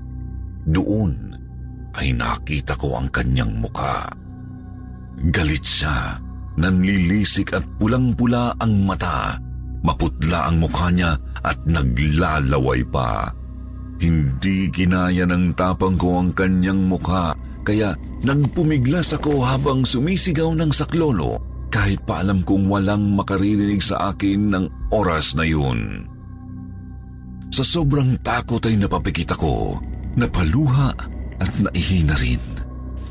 Doon 0.65 1.37
ay 1.93 2.15
nakita 2.17 2.73
ko 2.79 2.97
ang 2.97 3.07
kanyang 3.13 3.53
muka. 3.61 4.09
Galit 5.17 5.65
siya, 5.65 6.21
nanlilisik 6.61 7.57
at 7.57 7.65
pulang-pula 7.81 8.53
ang 8.61 8.85
mata, 8.85 9.33
maputla 9.81 10.49
ang 10.49 10.61
mukha 10.61 10.93
niya 10.93 11.17
at 11.41 11.57
naglalaway 11.65 12.85
pa. 12.85 13.33
Hindi 13.97 14.69
kinaya 14.69 15.25
ng 15.25 15.57
tapang 15.57 15.97
ko 15.97 16.21
ang 16.21 16.29
kanyang 16.37 16.85
mukha 16.85 17.33
kaya 17.65 17.97
nagpumiglas 18.21 19.17
ako 19.17 19.41
habang 19.41 19.81
sumisigaw 19.81 20.53
ng 20.53 20.69
saklolo 20.69 21.41
kahit 21.73 21.99
pa 22.07 22.23
alam 22.23 22.45
kong 22.45 22.69
walang 22.71 23.17
makaririnig 23.17 23.83
sa 23.83 24.13
akin 24.13 24.53
ng 24.53 24.65
oras 24.93 25.33
na 25.33 25.43
yun. 25.43 26.07
Sa 27.51 27.65
sobrang 27.65 28.21
takot 28.21 28.61
ay 28.63 28.77
napapikit 28.77 29.35
ako, 29.35 29.81
napaluha 30.15 30.93
at 31.41 31.51
naihina 31.57 32.15
rin. 32.21 32.56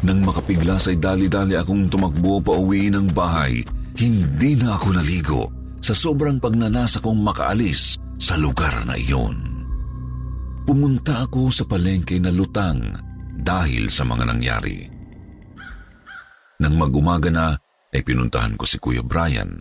Nang 0.05 0.21
makapiglas 0.21 0.93
ay 0.93 1.01
dali-dali 1.01 1.57
akong 1.57 1.89
tumakbo 1.89 2.43
pa 2.45 2.53
uwi 2.53 2.93
ng 2.93 3.17
bahay. 3.17 3.65
Hindi 3.97 4.61
na 4.61 4.77
ako 4.77 4.89
naligo 4.93 5.43
sa 5.81 5.97
sobrang 5.97 6.37
pagnanasa 6.37 7.01
kong 7.01 7.25
makaalis 7.25 7.97
sa 8.21 8.37
lugar 8.37 8.85
na 8.85 8.99
iyon. 8.99 9.37
Pumunta 10.67 11.25
ako 11.25 11.49
sa 11.49 11.65
palengke 11.65 12.19
na 12.21 12.29
lutang 12.29 12.83
dahil 13.39 13.89
sa 13.89 14.03
mga 14.03 14.25
nangyari. 14.27 14.83
Nang 16.61 16.75
magumaga 16.75 17.31
na, 17.31 17.55
ay 17.95 18.03
pinuntahan 18.03 18.59
ko 18.59 18.69
si 18.69 18.77
Kuya 18.77 19.01
Brian 19.01 19.57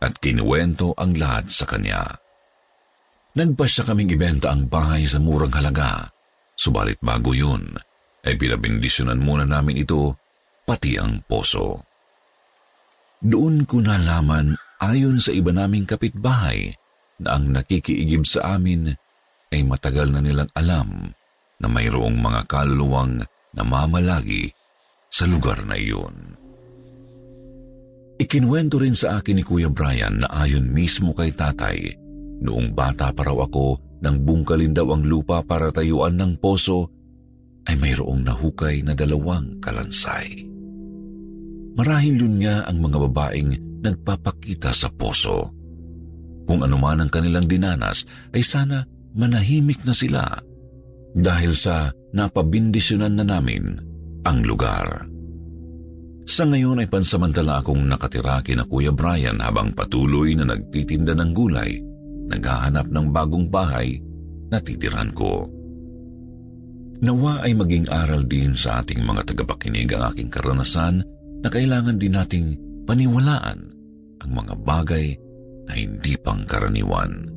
at 0.00 0.16
kinuwento 0.22 0.94
ang 0.96 1.16
lahat 1.18 1.50
sa 1.50 1.68
kanya. 1.68 2.06
Nagpasya 3.34 3.82
kaming 3.82 4.14
ibenta 4.14 4.54
ang 4.54 4.70
bahay 4.70 5.04
sa 5.10 5.18
murang 5.18 5.50
halaga, 5.52 6.06
subalit 6.54 7.02
bago 7.02 7.34
yun, 7.34 7.74
ay 8.24 8.34
pinabindisyonan 8.40 9.20
muna 9.20 9.44
namin 9.44 9.84
ito, 9.84 10.16
pati 10.64 10.96
ang 10.96 11.20
poso. 11.28 11.84
Doon 13.20 13.68
ko 13.68 13.80
nalaman 13.80 14.56
ayon 14.80 15.20
sa 15.20 15.32
iba 15.32 15.52
naming 15.52 15.84
kapitbahay 15.88 16.72
na 17.20 17.36
ang 17.36 17.52
nakikiigib 17.52 18.24
sa 18.24 18.56
amin 18.58 18.92
ay 19.52 19.60
matagal 19.64 20.10
na 20.10 20.20
nilang 20.20 20.50
alam 20.56 21.12
na 21.60 21.66
mayroong 21.70 22.18
mga 22.18 22.44
kaluluwang 22.50 23.22
namamalagi 23.54 24.50
sa 25.08 25.24
lugar 25.30 25.62
na 25.62 25.78
iyon. 25.78 26.36
Ikinwento 28.18 28.78
rin 28.82 28.94
sa 28.94 29.18
akin 29.18 29.42
ni 29.42 29.44
Kuya 29.46 29.70
Brian 29.70 30.22
na 30.22 30.28
ayon 30.42 30.70
mismo 30.70 31.14
kay 31.14 31.34
tatay, 31.34 31.94
noong 32.42 32.74
bata 32.74 33.10
pa 33.10 33.26
raw 33.26 33.46
ako 33.46 33.78
nang 34.02 34.22
bungkalin 34.22 34.74
daw 34.74 34.90
ang 34.94 35.02
lupa 35.06 35.42
para 35.42 35.70
tayuan 35.74 36.18
ng 36.18 36.38
poso, 36.38 36.90
ay 37.64 37.74
mayroong 37.80 38.24
nahukay 38.24 38.84
na 38.84 38.92
dalawang 38.92 39.56
kalansay. 39.60 40.44
Marahil 41.74 42.14
yun 42.20 42.38
nga 42.38 42.62
ang 42.70 42.78
mga 42.78 42.98
babaeng 43.10 43.50
nagpapakita 43.82 44.70
sa 44.70 44.88
poso. 44.94 45.50
Kung 46.44 46.60
ano 46.62 46.76
man 46.76 47.02
ang 47.02 47.10
kanilang 47.10 47.48
dinanas, 47.48 48.04
ay 48.30 48.44
sana 48.44 48.84
manahimik 49.16 49.82
na 49.82 49.94
sila 49.96 50.22
dahil 51.14 51.54
sa 51.54 51.90
napabindisyonan 52.14 53.14
na 53.18 53.24
namin 53.24 53.78
ang 54.26 54.38
lugar. 54.42 55.06
Sa 56.24 56.48
ngayon 56.48 56.80
ay 56.80 56.88
pansamantala 56.88 57.60
akong 57.60 57.84
nakatira 57.84 58.40
kina 58.40 58.64
Kuya 58.64 58.90
Brian 58.90 59.38
habang 59.44 59.76
patuloy 59.76 60.32
na 60.32 60.48
nagtitinda 60.48 61.12
ng 61.12 61.30
gulay, 61.36 61.78
naghahanap 62.32 62.88
ng 62.88 63.06
bagong 63.12 63.46
bahay 63.52 64.00
na 64.48 64.56
titiran 64.56 65.12
ko. 65.12 65.44
Nawa 67.04 67.44
ay 67.44 67.52
maging 67.52 67.92
aral 67.92 68.24
din 68.24 68.56
sa 68.56 68.80
ating 68.80 69.04
mga 69.04 69.28
tagapakinig 69.28 69.92
ang 69.92 70.08
aking 70.08 70.32
karanasan 70.32 71.04
na 71.44 71.48
kailangan 71.52 72.00
din 72.00 72.16
nating 72.16 72.56
paniwalaan 72.88 73.60
ang 74.24 74.30
mga 74.32 74.54
bagay 74.64 75.12
na 75.68 75.72
hindi 75.76 76.16
pangkaraniwan. 76.16 77.28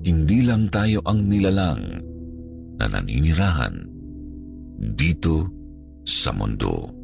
Hindi 0.00 0.38
lang 0.48 0.72
tayo 0.72 1.04
ang 1.04 1.28
nilalang 1.28 1.82
na 2.80 2.88
naninirahan 2.88 3.84
dito 4.96 5.44
sa 6.08 6.32
mundo. 6.32 6.99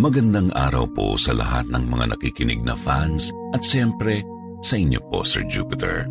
Magandang 0.00 0.48
araw 0.56 0.88
po 0.96 1.20
sa 1.20 1.36
lahat 1.36 1.68
ng 1.68 1.84
mga 1.84 2.16
nakikinig 2.16 2.64
na 2.64 2.72
fans 2.72 3.36
at 3.52 3.60
siyempre 3.60 4.24
sa 4.64 4.80
inyo 4.80 4.96
po 5.12 5.20
Sir 5.20 5.44
Jupiter. 5.44 6.08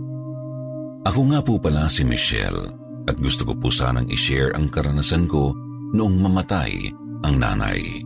Ako 1.09 1.33
nga 1.33 1.41
po 1.41 1.57
pala 1.57 1.89
si 1.89 2.05
Michelle 2.05 2.69
at 3.09 3.17
gusto 3.17 3.49
ko 3.49 3.57
po 3.57 3.73
sanang 3.73 4.05
i-share 4.13 4.53
ang 4.53 4.69
karanasan 4.69 5.25
ko 5.25 5.57
noong 5.97 6.21
mamatay 6.21 6.93
ang 7.25 7.41
nanay. 7.41 8.05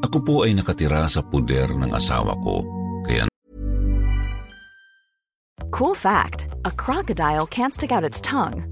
Ako 0.00 0.24
po 0.24 0.48
ay 0.48 0.56
nakatira 0.56 1.04
sa 1.12 1.20
puder 1.20 1.68
ng 1.68 1.92
asawa 1.92 2.32
ko 2.40 2.64
kaya 3.04 3.28
Cool 5.68 5.92
fact 5.92 6.48
a 6.64 6.72
crocodile 6.72 7.44
can't 7.44 7.76
stick 7.76 7.92
out 7.92 8.00
its 8.00 8.24
tongue. 8.24 8.71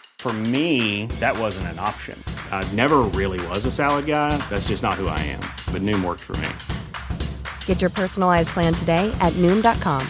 For 0.21 0.33
me, 0.53 1.09
that 1.17 1.33
wasn't 1.33 1.73
an 1.73 1.81
option. 1.81 2.13
I 2.53 2.61
never 2.77 3.09
really 3.09 3.41
was 3.49 3.65
a 3.65 3.73
salad 3.73 4.05
guy. 4.05 4.37
That's 4.53 4.69
just 4.69 4.85
not 4.85 4.93
who 4.93 5.09
I 5.09 5.17
am. 5.17 5.41
But 5.73 5.81
Noom 5.81 6.05
worked 6.05 6.21
for 6.21 6.37
me. 6.37 6.51
Get 7.65 7.81
your 7.81 7.89
personalized 7.89 8.53
plan 8.53 8.77
today 8.77 9.09
at 9.17 9.33
Noom.com. 9.41 10.05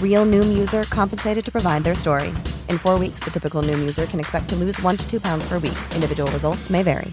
Real 0.00 0.24
Noom 0.24 0.56
user 0.56 0.88
compensated 0.88 1.44
to 1.44 1.52
provide 1.52 1.84
their 1.84 1.92
story. 1.92 2.32
In 2.72 2.80
four 2.80 2.96
weeks, 2.96 3.20
the 3.20 3.30
typical 3.30 3.60
Noom 3.60 3.84
user 3.84 4.08
can 4.08 4.24
expect 4.24 4.48
to 4.48 4.56
lose 4.56 4.80
one 4.80 4.96
to 4.96 5.04
two 5.04 5.20
pounds 5.20 5.44
per 5.44 5.60
week. 5.60 5.76
Individual 5.92 6.32
results 6.32 6.72
may 6.72 6.80
vary. 6.80 7.12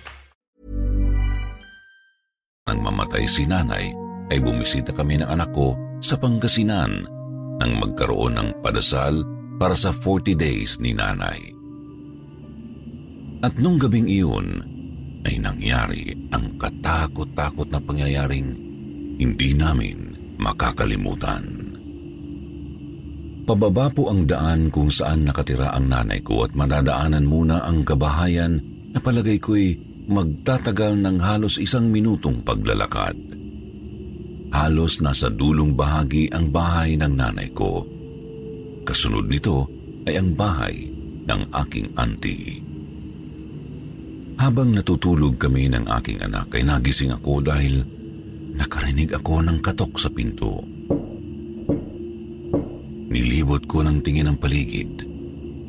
Nang 2.63 2.79
mamatay 2.79 3.27
si 3.27 3.43
nanay, 3.43 3.91
ay 4.31 4.39
bumisita 4.39 4.95
kami 4.95 5.19
ng 5.19 5.27
anak 5.27 5.51
ko 5.51 5.75
sa 5.99 6.15
Pangasinan 6.15 7.03
nang 7.59 7.71
magkaroon 7.83 8.39
ng 8.39 8.63
padasal 8.63 9.27
para 9.59 9.75
sa 9.75 9.91
40 9.91 10.39
days 10.39 10.79
ni 10.79 10.95
nanay. 10.95 11.52
At 13.43 13.59
nung 13.59 13.75
gabing 13.75 14.07
iyon, 14.07 14.63
ay 15.27 15.35
nangyari 15.39 16.15
ang 16.31 16.55
katakot-takot 16.55 17.67
na 17.67 17.79
pangyayaring 17.83 18.49
hindi 19.19 19.51
namin 19.51 20.15
makakalimutan. 20.39 21.43
Pababa 23.43 23.91
po 23.91 24.07
ang 24.07 24.23
daan 24.23 24.71
kung 24.71 24.87
saan 24.87 25.27
nakatira 25.27 25.75
ang 25.75 25.91
nanay 25.91 26.23
ko 26.23 26.47
at 26.47 26.55
madadaanan 26.55 27.27
muna 27.27 27.67
ang 27.67 27.83
kabahayan 27.83 28.63
na 28.95 29.03
palagay 29.03 29.35
ko'y 29.43 29.75
magtatagal 30.07 30.95
ng 31.03 31.19
halos 31.19 31.59
isang 31.59 31.91
minutong 31.91 32.39
paglalakad. 32.39 33.15
Halos 34.55 35.03
nasa 35.03 35.27
dulong 35.27 35.75
bahagi 35.75 36.31
ang 36.31 36.47
bahay 36.47 36.95
ng 36.95 37.11
nanay 37.11 37.51
ko. 37.51 37.83
Kasunod 38.87 39.27
nito 39.27 39.67
ay 40.07 40.15
ang 40.15 40.31
bahay 40.31 40.87
ng 41.27 41.41
aking 41.51 41.91
auntie. 41.99 42.72
Habang 44.39 44.73
natutulog 44.73 45.37
kami 45.37 45.69
ng 45.69 45.85
aking 45.89 46.23
anak 46.25 46.53
ay 46.57 46.65
nagising 46.65 47.13
ako 47.13 47.43
dahil 47.45 47.85
nakarinig 48.57 49.13
ako 49.13 49.45
ng 49.45 49.57
katok 49.61 49.93
sa 49.97 50.09
pinto. 50.09 50.61
Nilibot 53.13 53.63
ko 53.69 53.85
ng 53.85 54.01
tingin 54.01 54.29
ang 54.29 54.37
paligid. 54.41 55.05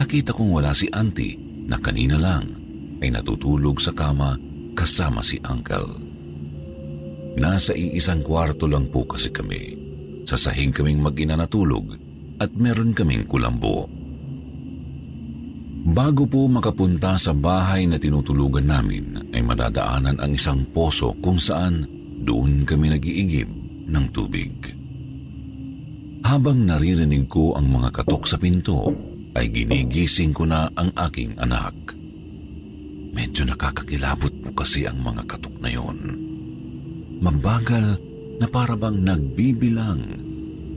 Nakita 0.01 0.33
kong 0.33 0.51
wala 0.53 0.73
si 0.73 0.89
auntie 0.89 1.37
na 1.69 1.77
kanina 1.77 2.17
lang 2.17 2.49
ay 3.05 3.13
natutulog 3.13 3.77
sa 3.77 3.93
kama 3.93 4.37
kasama 4.73 5.21
si 5.21 5.37
uncle. 5.45 6.01
Nasa 7.35 7.75
iisang 7.75 8.23
kwarto 8.23 8.65
lang 8.65 8.89
po 8.89 9.05
kasi 9.05 9.29
kami. 9.29 9.77
Sa 10.25 10.41
sahig 10.41 10.73
kaming 10.73 11.05
mag-ina 11.05 11.37
natulog 11.37 11.95
at 12.41 12.51
meron 12.57 12.97
kaming 12.97 13.29
kulambo. 13.29 13.91
Bago 15.85 16.25
po 16.25 16.49
makapunta 16.49 17.13
sa 17.21 17.37
bahay 17.37 17.85
na 17.85 18.01
tinutulugan 18.01 18.65
namin 18.65 19.29
ay 19.37 19.45
madadaanan 19.45 20.17
ang 20.17 20.33
isang 20.33 20.65
poso 20.73 21.13
kung 21.21 21.37
saan 21.37 21.85
doon 22.25 22.65
kami 22.65 22.89
nag-iigib 22.89 23.51
ng 23.93 24.07
tubig. 24.09 24.49
Habang 26.25 26.65
naririnig 26.65 27.29
ko 27.29 27.53
ang 27.53 27.69
mga 27.69 28.01
katok 28.01 28.25
sa 28.25 28.41
pinto, 28.41 28.89
ay 29.37 29.53
ginigising 29.53 30.33
ko 30.33 30.49
na 30.49 30.73
ang 30.73 30.89
aking 30.97 31.37
anak. 31.37 31.77
Medyo 33.13 33.45
nakakakilabot 33.45 34.33
po 34.41 34.65
kasi 34.65 34.89
ang 34.89 35.05
mga 35.05 35.29
katok 35.29 35.53
na 35.61 35.69
yon. 35.69 35.99
Mabagal 37.21 37.87
na 38.41 38.47
parabang 38.49 38.97
nagbibilang 38.97 40.01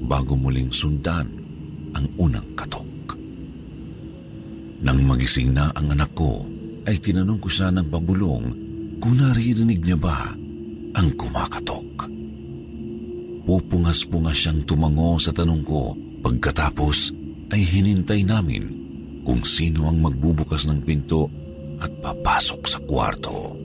bago 0.04 0.36
muling 0.36 0.74
sundan 0.74 1.32
ang 1.96 2.06
unang 2.20 2.52
katok. 2.60 2.97
Nang 4.78 5.02
magising 5.02 5.58
na 5.58 5.74
ang 5.74 5.90
anak 5.90 6.14
ko, 6.14 6.46
ay 6.88 7.02
tinanong 7.02 7.42
ko 7.42 7.50
siya 7.50 7.74
ng 7.74 7.88
pabulong 7.90 8.46
kung 9.02 9.16
naririnig 9.18 9.82
niya 9.84 9.98
ba 9.98 10.32
ang 10.98 11.08
kumakatok. 11.18 12.08
Pupungas-pungas 13.48 14.38
siyang 14.38 14.62
tumango 14.68 15.16
sa 15.20 15.32
tanong 15.32 15.64
ko. 15.64 15.96
Pagkatapos 16.18 17.14
ay 17.54 17.62
hinintay 17.64 18.28
namin 18.28 18.68
kung 19.24 19.40
sino 19.46 19.88
ang 19.88 20.04
magbubukas 20.04 20.68
ng 20.68 20.84
pinto 20.84 21.32
at 21.80 21.92
papasok 22.04 22.62
sa 22.68 22.80
kwarto. 22.84 23.56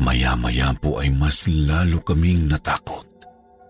Maya-maya 0.00 0.72
po 0.78 1.02
ay 1.02 1.10
mas 1.12 1.44
lalo 1.50 2.00
kaming 2.06 2.48
natakot. 2.48 3.06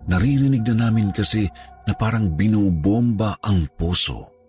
Naririnig 0.07 0.63
na 0.73 0.87
namin 0.87 1.11
kasi 1.11 1.47
na 1.87 1.93
parang 1.97 2.37
binubomba 2.37 3.39
ang 3.43 3.67
puso. 3.75 4.40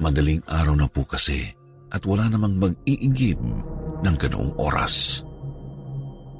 Madaling 0.00 0.40
araw 0.48 0.74
na 0.76 0.88
po 0.88 1.04
kasi 1.04 1.44
at 1.90 2.02
wala 2.06 2.30
namang 2.30 2.56
mag-iigib 2.56 3.40
ng 4.00 4.16
ganoong 4.16 4.56
oras. 4.56 5.26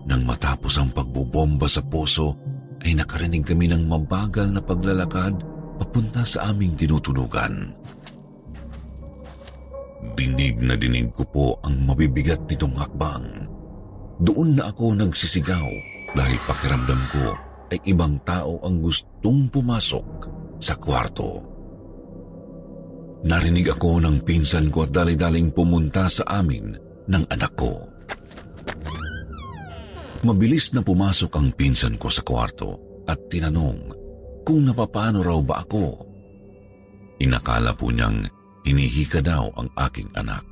Nang 0.08 0.24
matapos 0.24 0.80
ang 0.80 0.90
pagbubomba 0.96 1.68
sa 1.68 1.84
puso, 1.84 2.32
ay 2.80 2.96
nakarinig 2.96 3.44
kami 3.44 3.68
ng 3.68 3.84
mabagal 3.84 4.48
na 4.48 4.64
paglalakad 4.64 5.36
papunta 5.76 6.24
sa 6.24 6.48
aming 6.48 6.72
tinutunugan. 6.72 7.76
Dinig 10.16 10.56
na 10.64 10.80
dinig 10.80 11.12
ko 11.12 11.24
po 11.28 11.46
ang 11.60 11.84
mabibigat 11.84 12.40
nitong 12.48 12.72
hakbang. 12.76 13.44
Doon 14.20 14.56
na 14.56 14.72
ako 14.72 14.96
nagsisigaw 14.96 15.68
dahil 16.16 16.38
pakiramdam 16.48 17.02
ko 17.12 17.24
ay 17.72 17.78
ibang 17.88 18.16
tao 18.24 18.60
ang 18.64 18.80
gustong 18.80 19.52
pumasok 19.52 20.08
sa 20.60 20.76
kwarto. 20.76 21.49
Narinig 23.20 23.68
ako 23.76 24.00
ng 24.00 24.24
pinsan 24.24 24.72
ko 24.72 24.88
at 24.88 24.96
dali-daling 24.96 25.52
pumunta 25.52 26.09
sa 26.09 26.40
amin 26.40 26.72
ng 27.04 27.24
anak 27.28 27.52
ko. 27.52 27.85
Mabilis 30.24 30.72
na 30.72 30.80
pumasok 30.80 31.33
ang 31.37 31.48
pinsan 31.52 31.96
ko 32.00 32.09
sa 32.09 32.24
kwarto 32.24 33.02
at 33.04 33.20
tinanong 33.28 33.92
kung 34.44 34.64
napapano 34.64 35.20
raw 35.20 35.40
ba 35.44 35.64
ako. 35.64 36.09
Inakala 37.20 37.76
po 37.76 37.92
niyang 37.92 38.24
hinihika 38.64 39.20
daw 39.20 39.52
ang 39.56 39.68
aking 39.76 40.09
anak. 40.16 40.44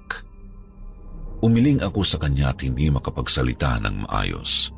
Umiling 1.41 1.81
ako 1.81 2.05
sa 2.05 2.21
kanya 2.21 2.53
at 2.53 2.61
hindi 2.61 2.93
makapagsalita 2.93 3.81
ng 3.81 4.09
maayos. 4.09 4.73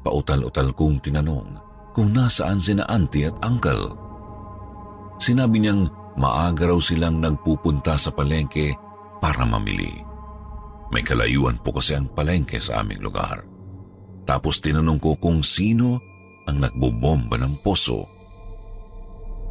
Pautal-utal 0.00 0.72
kong 0.72 1.04
tinanong 1.04 1.48
kung 1.92 2.14
nasaan 2.14 2.56
sina 2.56 2.86
auntie 2.88 3.28
at 3.28 3.36
uncle. 3.44 3.96
Sinabi 5.18 5.58
niyang 5.58 5.90
maaga 6.18 6.68
raw 6.68 6.78
silang 6.82 7.22
nagpupunta 7.22 7.94
sa 7.94 8.10
palengke 8.10 8.74
para 9.22 9.46
mamili. 9.46 10.02
May 10.90 11.06
kalayuan 11.06 11.62
po 11.62 11.78
kasi 11.78 11.94
ang 11.94 12.10
palengke 12.10 12.58
sa 12.58 12.82
aming 12.82 13.00
lugar. 13.00 13.44
Tapos 14.26 14.60
tinanong 14.60 15.00
ko 15.00 15.16
kung 15.16 15.40
sino 15.40 16.00
ang 16.48 16.58
nagbobomba 16.60 17.38
ng 17.40 17.54
poso. 17.62 18.04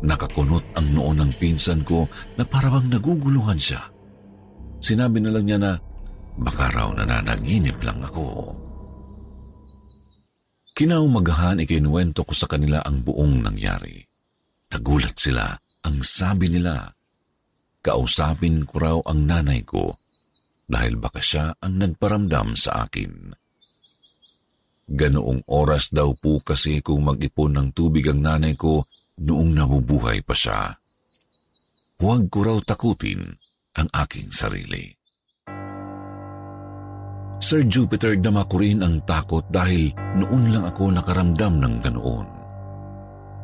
Nakakunot 0.06 0.78
ang 0.78 0.94
noo 0.94 1.10
ng 1.14 1.32
pinsan 1.42 1.82
ko 1.82 2.06
na 2.38 2.46
parang 2.46 2.86
naguguluhan 2.86 3.58
siya. 3.58 3.82
Sinabi 4.78 5.18
na 5.22 5.34
lang 5.34 5.46
niya 5.46 5.58
na 5.58 5.72
baka 6.38 6.70
raw 6.70 6.94
nananaginip 6.94 7.82
lang 7.82 7.98
ako. 8.06 8.54
Kinaumagahan 10.78 11.66
ikinuwento 11.66 12.22
ko 12.22 12.34
sa 12.38 12.46
kanila 12.46 12.86
ang 12.86 13.02
buong 13.02 13.42
nangyari. 13.42 13.98
Nagulat 14.70 15.18
sila 15.18 15.50
ang 15.88 16.04
sabi 16.04 16.52
nila. 16.52 16.91
Kausapin 17.80 18.67
ko 18.67 18.76
raw 18.76 18.97
ang 19.08 19.23
nanay 19.23 19.63
ko 19.63 19.95
dahil 20.67 21.00
baka 21.00 21.23
siya 21.23 21.56
ang 21.63 21.80
nagparamdam 21.80 22.60
sa 22.60 22.84
akin. 22.84 23.32
Ganoong 24.88 25.47
oras 25.47 25.95
daw 25.95 26.12
po 26.19 26.43
kasi 26.43 26.84
kung 26.84 27.08
mag-ipon 27.08 27.56
ng 27.56 27.67
tubig 27.71 28.04
ang 28.12 28.19
nanay 28.19 28.60
ko 28.60 28.84
noong 29.23 29.56
nabubuhay 29.56 30.19
pa 30.28 30.36
siya. 30.36 30.76
Huwag 31.97 32.28
ko 32.28 32.39
raw 32.43 32.58
takutin 32.60 33.23
ang 33.80 33.88
aking 33.95 34.28
sarili. 34.36 34.91
Sir 37.38 37.63
Jupiter, 37.69 38.17
dama 38.19 38.43
ko 38.50 38.60
rin 38.60 38.82
ang 38.82 39.06
takot 39.06 39.45
dahil 39.47 39.93
noon 40.19 40.52
lang 40.52 40.65
ako 40.67 40.89
nakaramdam 40.91 41.62
ng 41.62 41.76
ganoon. 41.80 42.37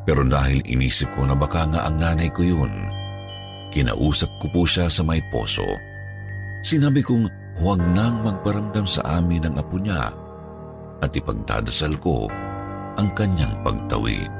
Pero 0.04 0.20
dahil 0.24 0.60
inisip 0.68 1.08
ko 1.16 1.24
na 1.24 1.32
baka 1.32 1.64
nga 1.68 1.88
ang 1.88 1.96
nanay 1.96 2.28
ko 2.28 2.44
yun, 2.44 2.72
kinausap 3.72 4.28
ko 4.40 4.46
po 4.52 4.62
siya 4.68 4.92
sa 4.92 5.00
may 5.00 5.20
poso. 5.32 5.64
Sinabi 6.60 7.00
kong 7.00 7.28
huwag 7.60 7.80
nang 7.92 8.20
magparamdam 8.24 8.84
sa 8.84 9.20
amin 9.20 9.48
ng 9.48 9.56
apo 9.56 9.76
niya 9.80 10.12
at 11.00 11.10
ipagdadasal 11.12 11.96
ko 12.00 12.28
ang 13.00 13.08
kanyang 13.16 13.52
pagtawid. 13.64 14.32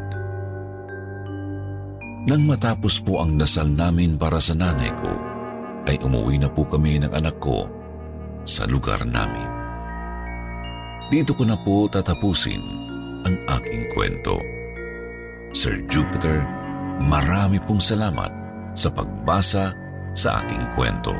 Nang 2.25 2.49
matapos 2.49 3.05
po 3.05 3.21
ang 3.21 3.37
dasal 3.37 3.69
namin 3.69 4.17
para 4.17 4.41
sa 4.41 4.57
nanay 4.57 4.89
ko, 4.97 5.13
ay 5.85 6.01
umuwi 6.01 6.41
na 6.41 6.49
po 6.49 6.65
kami 6.65 6.97
ng 6.97 7.13
anak 7.13 7.37
ko 7.37 7.69
sa 8.49 8.65
lugar 8.65 9.05
namin. 9.05 9.45
Dito 11.13 11.37
ko 11.37 11.45
na 11.45 11.57
po 11.61 11.85
tatapusin 11.85 12.65
ang 13.29 13.37
aking 13.61 13.93
kwento. 13.93 14.54
Sir 15.55 15.79
Jupiter, 15.87 16.43
marami 16.99 17.63
pong 17.63 17.79
salamat 17.79 18.27
sa 18.75 18.91
pagbasa 18.91 19.71
sa 20.11 20.43
aking 20.43 20.67
kwento. 20.75 21.15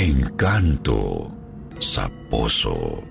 Engkanto 0.00 1.28
sa 1.76 2.08
Poso 2.32 3.04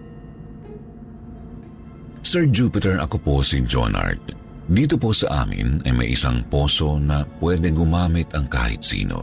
Sir 2.25 2.49
Jupiter, 2.49 2.97
ako 2.97 3.21
po 3.21 3.36
si 3.45 3.62
John 3.62 3.93
Art. 3.93 4.34
Dito 4.65 4.97
po 4.97 5.13
sa 5.13 5.45
amin 5.45 5.86
ay 5.86 5.93
may 5.93 6.10
isang 6.17 6.41
poso 6.49 6.97
na 6.97 7.21
pwede 7.45 7.69
gumamit 7.69 8.34
ang 8.34 8.49
kahit 8.49 8.82
sino. 8.82 9.21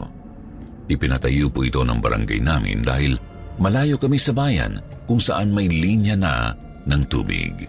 Ipinatayo 0.87 1.51
po 1.51 1.67
ito 1.67 1.83
ng 1.83 1.99
barangay 1.99 2.39
namin 2.39 2.79
dahil 2.79 3.19
malayo 3.59 3.99
kami 3.99 4.15
sa 4.15 4.31
bayan 4.31 4.79
kung 5.03 5.19
saan 5.19 5.51
may 5.51 5.67
linya 5.67 6.15
na 6.15 6.55
ng 6.87 7.03
tubig. 7.11 7.67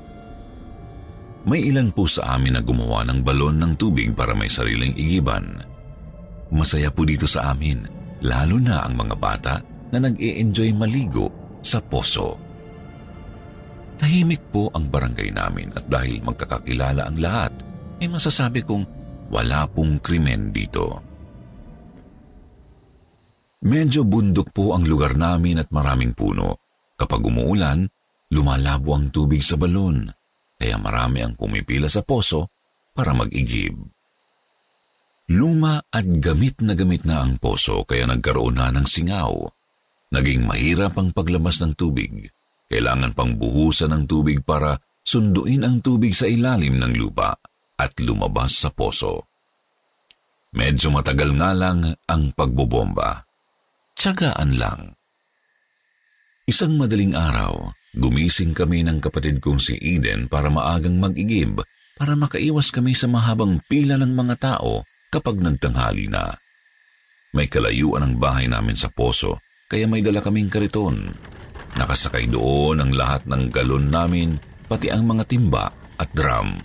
May 1.43 1.75
ilan 1.75 1.91
po 1.91 2.07
sa 2.07 2.39
amin 2.39 2.55
na 2.55 2.63
gumawa 2.63 3.03
ng 3.03 3.27
balon 3.27 3.59
ng 3.59 3.75
tubig 3.75 4.15
para 4.15 4.31
may 4.31 4.47
sariling 4.47 4.95
igiban. 4.95 5.59
Masaya 6.55 6.87
po 6.87 7.03
dito 7.03 7.27
sa 7.27 7.51
amin, 7.51 7.83
lalo 8.23 8.63
na 8.63 8.87
ang 8.87 8.95
mga 8.95 9.17
bata 9.19 9.59
na 9.93 9.99
nag-i-enjoy 10.05 10.71
maligo 10.77 11.33
sa 11.65 11.81
poso. 11.83 12.37
Tahimik 13.99 14.55
po 14.55 14.71
ang 14.71 14.87
barangay 14.87 15.35
namin 15.35 15.75
at 15.75 15.85
dahil 15.91 16.23
magkakakilala 16.23 17.11
ang 17.11 17.19
lahat, 17.19 17.53
ay 17.99 18.07
masasabi 18.07 18.63
kong 18.63 18.87
wala 19.29 19.67
pong 19.67 19.99
krimen 19.99 20.55
dito. 20.55 21.03
Medyo 23.59 24.07
bundok 24.07 24.55
po 24.55 24.71
ang 24.79 24.87
lugar 24.87 25.19
namin 25.19 25.59
at 25.59 25.75
maraming 25.75 26.15
puno. 26.15 26.63
Kapag 26.95 27.27
umuulan, 27.27 27.91
lumalabo 28.31 28.95
ang 28.95 29.11
tubig 29.11 29.43
sa 29.43 29.59
balon, 29.59 30.07
kaya 30.55 30.79
marami 30.79 31.27
ang 31.27 31.35
pumipila 31.35 31.91
sa 31.91 32.07
poso 32.07 32.55
para 32.95 33.11
mag-igib. 33.11 33.75
Luma 35.35 35.83
at 35.91 36.07
gamit 36.07 36.63
na 36.63 36.73
gamit 36.79 37.03
na 37.03 37.21
ang 37.21 37.37
poso 37.37 37.83
kaya 37.83 38.07
nagkaroon 38.07 38.63
na 38.63 38.71
ng 38.71 38.87
singaw. 38.87 39.58
Naging 40.09 40.49
mahirap 40.49 40.97
ang 40.97 41.13
paglabas 41.13 41.61
ng 41.61 41.77
tubig. 41.77 42.33
Kailangan 42.69 43.13
pang 43.13 43.37
buhusan 43.37 43.93
ng 43.93 44.05
tubig 44.09 44.41
para 44.45 44.81
sunduin 45.05 45.65
ang 45.65 45.81
tubig 45.85 46.17
sa 46.17 46.29
ilalim 46.29 46.81
ng 46.81 46.93
lupa 46.97 47.33
at 47.77 47.93
lumabas 48.01 48.61
sa 48.61 48.73
poso. 48.73 49.29
Medyo 50.57 50.89
matagal 50.93 51.37
nga 51.37 51.53
lang 51.53 51.85
ang 52.09 52.33
pagbobomba. 52.33 53.25
Tsagaan 53.93 54.57
lang. 54.57 54.97
Isang 56.49 56.81
madaling 56.81 57.13
araw, 57.13 57.69
gumising 57.93 58.57
kami 58.57 58.81
ng 58.81 59.05
kapatid 59.05 59.45
kong 59.45 59.61
si 59.61 59.77
Eden 59.77 60.33
para 60.33 60.49
maagang 60.49 60.97
mag-igib 60.97 61.61
para 62.01 62.17
makaiwas 62.17 62.73
kami 62.73 62.97
sa 62.97 63.05
mahabang 63.05 63.61
pila 63.69 64.01
ng 64.01 64.13
mga 64.17 64.35
tao 64.41 64.89
kapag 65.13 65.37
nagtanghali 65.37 66.09
na. 66.09 66.33
May 67.37 67.45
kalayuan 67.53 68.09
ang 68.09 68.15
bahay 68.17 68.49
namin 68.49 68.73
sa 68.73 68.89
poso 68.89 69.37
kaya 69.69 69.85
may 69.85 70.01
dala 70.01 70.25
kaming 70.25 70.49
kariton. 70.49 71.13
Nakasakay 71.77 72.33
doon 72.33 72.81
ang 72.81 72.91
lahat 72.97 73.29
ng 73.29 73.53
galon 73.53 73.93
namin, 73.93 74.41
pati 74.65 74.89
ang 74.89 75.05
mga 75.05 75.29
timba 75.29 75.69
at 76.01 76.09
drum. 76.17 76.57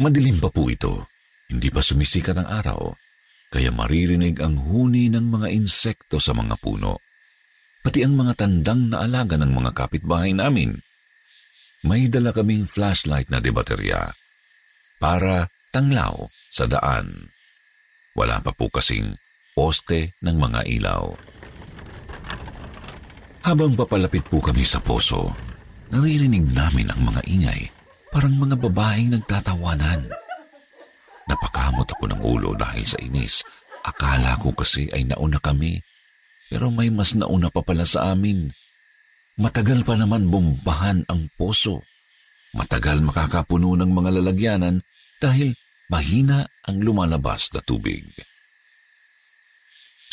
Madilim 0.00 0.42
pa 0.42 0.50
po 0.50 0.66
ito, 0.66 1.06
hindi 1.52 1.68
pa 1.70 1.84
sumisikat 1.84 2.34
ang 2.40 2.48
araw, 2.50 2.80
kaya 3.52 3.70
maririnig 3.70 4.42
ang 4.42 4.58
huni 4.58 5.12
ng 5.12 5.30
mga 5.30 5.52
insekto 5.54 6.18
sa 6.18 6.34
mga 6.34 6.58
puno. 6.58 6.98
Pati 7.84 8.00
ang 8.00 8.16
mga 8.16 8.32
tandang 8.40 8.90
na 8.90 9.04
alaga 9.04 9.36
ng 9.36 9.52
mga 9.52 9.70
kapitbahay 9.76 10.32
namin. 10.32 10.72
May 11.84 12.08
dala 12.08 12.32
kaming 12.32 12.64
flashlight 12.64 13.28
na 13.28 13.44
debaterya 13.44 14.08
para 14.96 15.52
tanglaw 15.68 16.32
sa 16.48 16.64
daan. 16.64 17.28
Wala 18.16 18.40
pa 18.40 18.56
po 18.56 18.72
kasing 18.72 19.12
poste 19.54 20.18
ng 20.20 20.36
mga 20.36 20.60
ilaw. 20.66 21.14
Habang 23.44 23.78
papalapit 23.78 24.26
po 24.26 24.42
kami 24.42 24.66
sa 24.66 24.82
poso, 24.82 25.30
naririnig 25.94 26.50
namin 26.50 26.90
ang 26.90 27.00
mga 27.06 27.22
ingay, 27.28 27.62
parang 28.10 28.34
mga 28.34 28.56
babaeng 28.58 29.14
nagtatawanan. 29.14 30.10
Napakamot 31.30 31.88
ako 31.88 32.04
ng 32.10 32.20
ulo 32.20 32.50
dahil 32.58 32.84
sa 32.84 32.98
inis. 33.00 33.46
Akala 33.84 34.40
ko 34.40 34.56
kasi 34.56 34.88
ay 34.92 35.04
nauna 35.04 35.36
kami, 35.40 35.76
pero 36.48 36.72
may 36.72 36.88
mas 36.88 37.12
nauna 37.12 37.52
pa 37.52 37.60
pala 37.60 37.84
sa 37.84 38.16
amin. 38.16 38.48
Matagal 39.36 39.84
pa 39.84 39.92
naman 39.92 40.32
bombahan 40.32 41.04
ang 41.04 41.28
poso. 41.36 41.84
Matagal 42.56 43.04
makakapuno 43.04 43.76
ng 43.76 43.90
mga 43.92 44.10
lalagyanan 44.20 44.80
dahil 45.20 45.52
mahina 45.92 46.48
ang 46.64 46.80
lumalabas 46.80 47.52
na 47.52 47.60
tubig. 47.60 48.08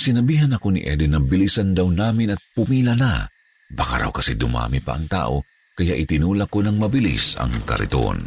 Sinabihan 0.02 0.50
ako 0.50 0.74
ni 0.74 0.82
Eden 0.82 1.14
na 1.14 1.22
bilisan 1.22 1.78
daw 1.78 1.86
namin 1.86 2.34
at 2.34 2.42
pumila 2.58 2.98
na. 2.98 3.30
Baka 3.70 4.02
raw 4.02 4.10
kasi 4.10 4.34
dumami 4.34 4.82
pa 4.82 4.98
ang 4.98 5.06
tao, 5.06 5.46
kaya 5.78 5.94
itinulak 5.94 6.50
ko 6.50 6.66
ng 6.66 6.74
mabilis 6.74 7.38
ang 7.38 7.54
kariton. 7.70 8.18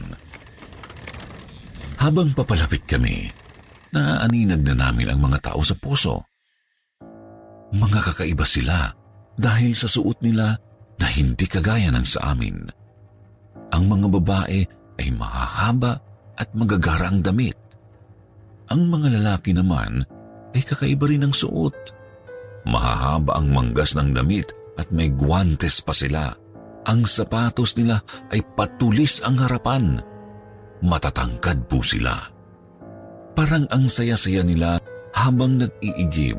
Habang 1.99 2.31
papalapit 2.31 2.87
kami, 2.87 3.27
naaaninag 3.91 4.63
na 4.63 4.87
namin 4.87 5.11
ang 5.11 5.19
mga 5.19 5.51
tao 5.51 5.59
sa 5.67 5.75
puso. 5.75 6.23
Mga 7.75 8.01
kakaiba 8.07 8.47
sila 8.47 8.95
dahil 9.35 9.75
sa 9.75 9.91
suot 9.91 10.23
nila 10.23 10.55
na 11.03 11.07
hindi 11.11 11.43
kagaya 11.51 11.91
ng 11.91 12.07
sa 12.07 12.39
amin. 12.39 12.71
Ang 13.75 13.85
mga 13.91 14.07
babae 14.23 14.61
ay 15.03 15.09
mahahaba 15.11 15.99
at 16.39 16.55
magagara 16.55 17.11
ang 17.11 17.19
damit. 17.19 17.59
Ang 18.71 18.95
mga 18.95 19.19
lalaki 19.19 19.51
naman 19.51 20.07
ay 20.55 20.63
kakaiba 20.63 21.11
rin 21.11 21.27
ang 21.27 21.35
suot. 21.35 21.75
Mahahaba 22.65 23.37
ang 23.37 23.53
manggas 23.53 23.93
ng 23.99 24.15
damit 24.15 24.55
at 24.81 24.89
may 24.95 25.11
guantes 25.13 25.83
pa 25.85 25.93
sila. 25.93 26.33
Ang 26.89 27.05
sapatos 27.05 27.77
nila 27.77 28.01
ay 28.33 28.41
patulis 28.55 29.21
ang 29.21 29.41
harapan. 29.41 30.01
Matatangkad 30.85 31.69
po 31.69 31.81
sila. 31.85 32.15
Parang 33.35 33.67
ang 33.69 33.91
saya-saya 33.91 34.47
nila 34.47 34.79
habang 35.17 35.59
nag-iigib. 35.59 36.39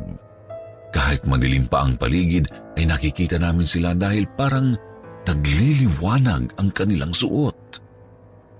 Kahit 0.95 1.27
madilim 1.27 1.67
pa 1.67 1.83
ang 1.83 1.99
paligid 1.99 2.47
ay 2.79 2.87
nakikita 2.87 3.35
namin 3.35 3.67
sila 3.67 3.91
dahil 3.91 4.23
parang 4.31 4.71
nagliliwanag 5.27 6.55
ang 6.55 6.69
kanilang 6.71 7.11
suot. 7.11 7.83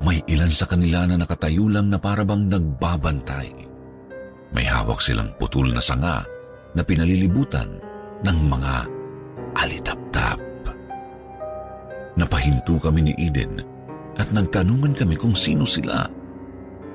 May 0.03 0.19
ilan 0.27 0.51
sa 0.51 0.67
kanila 0.67 1.07
na 1.07 1.15
nakatayo 1.15 1.71
lang 1.71 1.87
na 1.87 1.95
parabang 1.95 2.51
nagbabantay. 2.51 3.64
May 4.55 4.63
hawak 4.63 5.03
silang 5.03 5.35
putol 5.35 5.75
na 5.75 5.83
sanga 5.83 6.23
na 6.71 6.79
pinalilibutan 6.79 7.75
ng 8.23 8.37
mga 8.47 8.73
alitap-tap. 9.59 10.39
Napahinto 12.15 12.79
kami 12.79 13.11
ni 13.11 13.13
Eden 13.19 13.59
at 14.15 14.31
nagtanungan 14.31 14.95
kami 14.95 15.19
kung 15.19 15.35
sino 15.35 15.67
sila. 15.67 16.07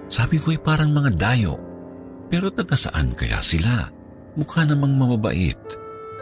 Sabi 0.08 0.40
ko 0.40 0.56
ay 0.56 0.60
parang 0.64 0.96
mga 0.96 1.12
dayo. 1.20 1.60
Pero 2.32 2.48
taga 2.48 2.78
saan 2.80 3.12
kaya 3.12 3.44
sila? 3.44 3.84
Mukha 4.40 4.64
namang 4.64 4.96
mamabait. 4.96 5.60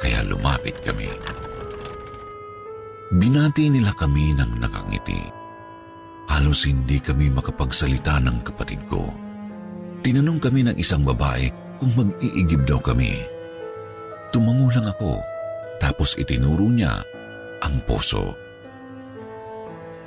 Kaya 0.03 0.27
lumapit 0.27 0.75
kami. 0.83 1.07
Binati 3.15 3.71
nila 3.71 3.95
kami 3.95 4.35
ng 4.35 4.59
nakangiti. 4.59 5.23
Halos 6.29 6.67
hindi 6.67 6.99
kami 6.99 7.31
makapagsalita 7.31 8.19
ng 8.27 8.43
kapatid 8.43 8.83
ko. 8.91 9.28
Tinanong 10.05 10.41
kami 10.41 10.65
ng 10.67 10.77
isang 10.79 11.03
babae 11.03 11.51
kung 11.79 11.93
mag-iigib 11.95 12.65
daw 12.65 12.79
kami. 12.79 13.23
Tumango 14.31 14.69
lang 14.71 14.89
ako, 14.89 15.19
tapos 15.83 16.15
itinuro 16.19 16.69
niya 16.69 17.03
ang 17.65 17.81
poso. 17.89 18.35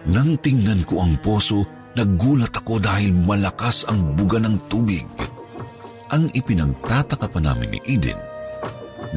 Nang 0.07 0.37
tingnan 0.41 0.81
ko 0.87 1.05
ang 1.05 1.19
poso, 1.21 1.61
naggulat 1.93 2.55
ako 2.55 2.81
dahil 2.81 3.13
malakas 3.13 3.85
ang 3.85 4.17
buga 4.17 4.41
ng 4.41 4.57
tubig. 4.71 5.05
ang 6.11 6.27
ipinagtataka 6.35 7.31
pa 7.31 7.39
namin 7.39 7.71
ni 7.71 7.79
Eden. 7.87 8.19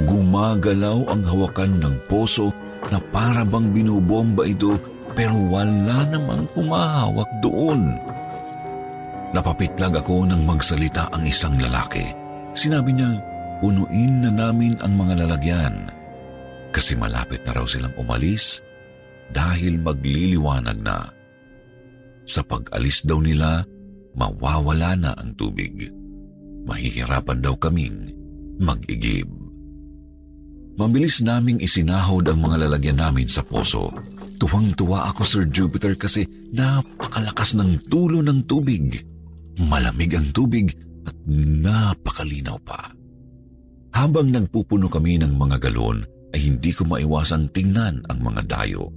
Gumagalaw 0.07 1.11
ang 1.11 1.27
hawakan 1.27 1.83
ng 1.83 1.97
poso 2.07 2.55
na 2.91 3.03
para 3.11 3.43
bang 3.43 3.71
binubomba 3.75 4.47
ito 4.47 4.79
pero 5.15 5.35
wala 5.51 6.07
namang 6.07 6.47
pumahawak 6.55 7.31
doon. 7.43 7.99
Napapitlag 9.35 9.99
ako 9.99 10.31
nang 10.31 10.47
magsalita 10.47 11.11
ang 11.11 11.27
isang 11.27 11.59
lalaki. 11.59 12.07
Sinabi 12.55 12.95
niya, 12.95 13.19
punuin 13.59 14.23
na 14.23 14.31
namin 14.31 14.79
ang 14.79 14.95
mga 14.95 15.27
lalagyan 15.27 15.91
kasi 16.71 16.95
malapit 16.95 17.43
na 17.43 17.55
raw 17.55 17.67
silang 17.67 17.95
umalis 17.99 18.63
dahil 19.35 19.83
magliliwanag 19.83 20.79
na. 20.79 21.11
Sa 22.27 22.47
pag-alis 22.47 23.03
daw 23.03 23.19
nila, 23.19 23.63
mawawala 24.15 24.95
na 24.95 25.11
ang 25.19 25.35
tubig. 25.35 25.91
Mahihirapan 26.67 27.39
daw 27.43 27.59
kaming 27.59 28.11
mag-igib. 28.63 29.31
Mabilis 30.75 31.23
naming 31.23 31.63
isinahod 31.63 32.27
ang 32.27 32.43
mga 32.43 32.67
lalagyan 32.67 32.99
namin 32.99 33.31
sa 33.31 33.47
poso. 33.47 33.95
Tuwang-tuwa 34.43 35.11
ako, 35.15 35.23
Sir 35.23 35.45
Jupiter, 35.47 35.95
kasi 35.95 36.27
napakalakas 36.51 37.55
ng 37.55 37.87
tulo 37.87 38.19
ng 38.23 38.43
tubig. 38.47 39.14
Malamig 39.63 40.11
ang 40.19 40.35
tubig 40.35 40.75
at 41.07 41.17
napakalinaw 41.29 42.59
pa. 42.65 42.91
Habang 43.95 44.35
nagpupuno 44.35 44.91
kami 44.91 45.23
ng 45.23 45.39
mga 45.39 45.71
galon, 45.71 46.03
ay 46.35 46.51
hindi 46.51 46.75
ko 46.75 46.83
maiwasang 46.83 47.55
tingnan 47.55 48.03
ang 48.11 48.19
mga 48.19 48.43
dayo. 48.51 48.91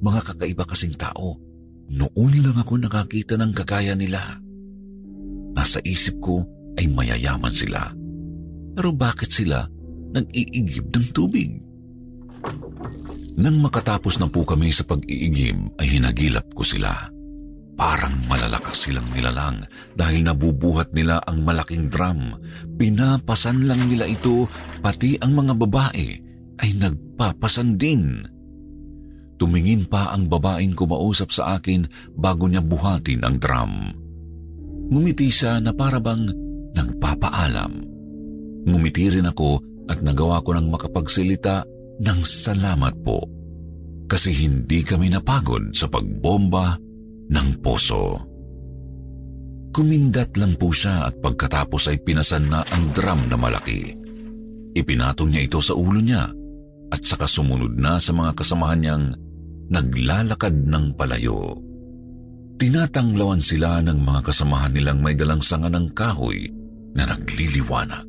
Mga 0.00 0.20
kakaiba 0.32 0.64
kasing 0.64 0.96
tao, 0.96 1.36
noon 1.92 2.34
lang 2.40 2.56
ako 2.56 2.80
nakakita 2.80 3.36
ng 3.36 3.52
kagaya 3.52 3.92
nila. 3.92 4.40
Nasa 5.52 5.84
isip 5.84 6.16
ko 6.24 6.40
ay 6.80 6.88
mayayaman 6.88 7.52
sila. 7.52 7.92
Pero 8.72 8.96
bakit 8.96 9.28
sila 9.28 9.68
nag-iigib 10.16 10.88
ng 10.88 11.06
tubig? 11.12 11.60
Nang 13.36 13.60
makatapos 13.60 14.16
na 14.16 14.30
po 14.30 14.48
kami 14.48 14.72
sa 14.72 14.88
pag-iigib 14.88 15.76
ay 15.76 15.98
hinagilap 15.98 16.48
ko 16.56 16.64
sila. 16.64 17.10
Parang 17.78 18.26
malalakas 18.26 18.90
silang 18.90 19.06
nilalang 19.14 19.62
dahil 19.94 20.26
nabubuhat 20.26 20.90
nila 20.90 21.22
ang 21.22 21.46
malaking 21.46 21.86
drum. 21.86 22.34
Pinapasan 22.74 23.70
lang 23.70 23.86
nila 23.86 24.10
ito 24.10 24.50
pati 24.82 25.14
ang 25.22 25.38
mga 25.38 25.54
babae 25.54 26.08
ay 26.58 26.70
nagpapasan 26.74 27.78
din. 27.78 28.26
Tumingin 29.38 29.86
pa 29.86 30.10
ang 30.10 30.26
babaeng 30.26 30.74
kumausap 30.74 31.30
sa 31.30 31.54
akin 31.54 31.86
bago 32.18 32.50
niya 32.50 32.66
buhatin 32.66 33.22
ang 33.22 33.38
drum. 33.38 33.94
Ngumiti 34.90 35.30
siya 35.30 35.62
na 35.62 35.70
parabang 35.70 36.26
nagpapaalam. 36.74 37.72
Ngumiti 38.66 39.06
rin 39.06 39.30
ako 39.30 39.62
at 39.86 40.02
nagawa 40.02 40.42
ko 40.42 40.50
ng 40.58 40.66
makapagsilita 40.66 41.62
ng 42.02 42.20
salamat 42.26 42.94
po. 43.06 43.22
Kasi 44.10 44.34
hindi 44.34 44.82
kami 44.82 45.14
napagod 45.14 45.70
sa 45.78 45.86
pagbomba 45.86 46.87
ng 47.28 47.48
poso. 47.60 48.16
Kumindat 49.72 50.34
lang 50.40 50.56
po 50.56 50.72
siya 50.72 51.06
at 51.06 51.14
pagkatapos 51.22 51.92
ay 51.92 52.02
pinasan 52.02 52.48
na 52.50 52.64
ang 52.66 52.90
drum 52.96 53.20
na 53.28 53.36
malaki. 53.36 53.94
Ipinatong 54.74 55.32
niya 55.32 55.44
ito 55.44 55.60
sa 55.62 55.76
ulo 55.76 56.00
niya 56.00 56.26
at 56.88 57.00
saka 57.04 57.28
sumunod 57.28 57.76
na 57.76 58.00
sa 58.00 58.16
mga 58.16 58.32
kasamahan 58.32 58.80
niyang 58.80 59.06
naglalakad 59.68 60.56
ng 60.66 60.96
palayo. 60.96 61.60
Tinatanglawan 62.58 63.38
sila 63.38 63.78
ng 63.86 64.02
mga 64.02 64.20
kasamahan 64.32 64.74
nilang 64.74 64.98
may 64.98 65.14
dalang 65.14 65.38
sanga 65.38 65.70
ng 65.70 65.94
kahoy 65.94 66.50
na 66.96 67.06
nagliliwanag. 67.06 68.08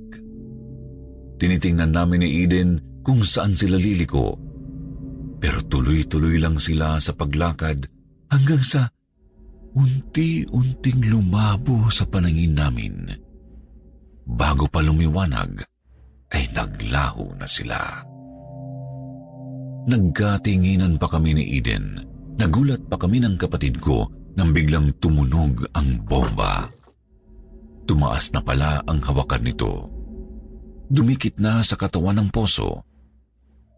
Tinitingnan 1.38 1.94
namin 1.94 2.26
ni 2.26 2.30
Eden 2.44 2.70
kung 3.06 3.22
saan 3.22 3.54
sila 3.54 3.78
liliko. 3.78 4.36
Pero 5.40 5.64
tuloy-tuloy 5.70 6.42
lang 6.42 6.58
sila 6.58 6.98
sa 7.00 7.16
paglakad 7.16 7.88
hanggang 8.34 8.60
sa 8.66 8.90
unti-unting 9.74 11.02
lumabo 11.10 11.90
sa 11.90 12.06
panangin 12.08 12.56
namin. 12.56 13.10
Bago 14.30 14.70
pa 14.70 14.82
lumiwanag, 14.86 15.66
ay 16.30 16.46
naglaho 16.54 17.34
na 17.34 17.50
sila. 17.50 17.82
Nagkatinginan 19.90 21.02
pa 21.02 21.10
kami 21.10 21.34
ni 21.34 21.58
Eden. 21.58 22.06
Nagulat 22.38 22.86
pa 22.86 22.96
kami 22.96 23.20
ng 23.20 23.36
kapatid 23.42 23.82
ko 23.82 24.06
nang 24.38 24.54
biglang 24.54 24.94
tumunog 25.02 25.66
ang 25.74 25.98
bomba. 26.06 26.70
Tumaas 27.90 28.30
na 28.30 28.40
pala 28.46 28.86
ang 28.86 29.02
hawakan 29.02 29.44
nito. 29.44 29.90
Dumikit 30.94 31.42
na 31.42 31.66
sa 31.66 31.74
katawan 31.74 32.22
ng 32.22 32.30
poso. 32.30 32.86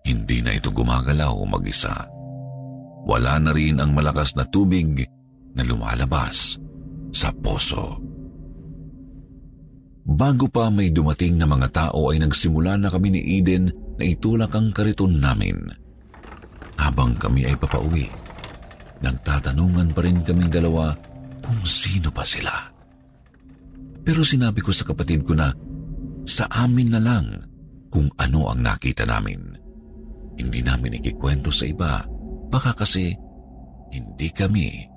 Hindi 0.03 0.43
na 0.43 0.51
ito 0.51 0.67
gumagalaw 0.67 1.31
mag-isa. 1.47 2.11
Wala 3.07 3.39
na 3.39 3.55
rin 3.55 3.79
ang 3.79 3.95
malakas 3.95 4.35
na 4.35 4.43
tubig 4.45 5.07
na 5.55 5.63
lumalabas 5.65 6.59
sa 7.11 7.29
poso. 7.35 7.99
Bago 10.01 10.49
pa 10.49 10.67
may 10.73 10.89
dumating 10.89 11.37
na 11.37 11.45
mga 11.45 11.69
tao 11.71 12.09
ay 12.09 12.19
nagsimula 12.19 12.75
na 12.75 12.89
kami 12.89 13.13
ni 13.13 13.21
Eden 13.39 13.69
na 13.95 14.03
itulak 14.03 14.51
ang 14.57 14.73
kariton 14.73 15.21
namin. 15.21 15.61
Habang 16.81 17.13
kami 17.21 17.45
ay 17.45 17.55
papauwi, 17.55 18.09
nagtatanungan 19.05 19.93
pa 19.93 20.01
rin 20.01 20.25
kaming 20.25 20.49
dalawa 20.49 20.97
kung 21.45 21.61
sino 21.61 22.09
pa 22.09 22.25
sila. 22.25 22.53
Pero 24.01 24.25
sinabi 24.25 24.65
ko 24.65 24.73
sa 24.73 24.89
kapatid 24.89 25.21
ko 25.21 25.37
na 25.37 25.53
sa 26.25 26.49
amin 26.49 26.89
na 26.89 27.01
lang 27.01 27.27
kung 27.93 28.09
ano 28.17 28.49
ang 28.49 28.65
nakita 28.65 29.05
namin. 29.05 29.53
Hindi 30.41 30.59
namin 30.65 30.97
ikikwento 30.97 31.53
sa 31.53 31.69
iba, 31.69 32.01
baka 32.49 32.73
kasi 32.73 33.13
hindi 33.93 34.27
kami 34.33 34.89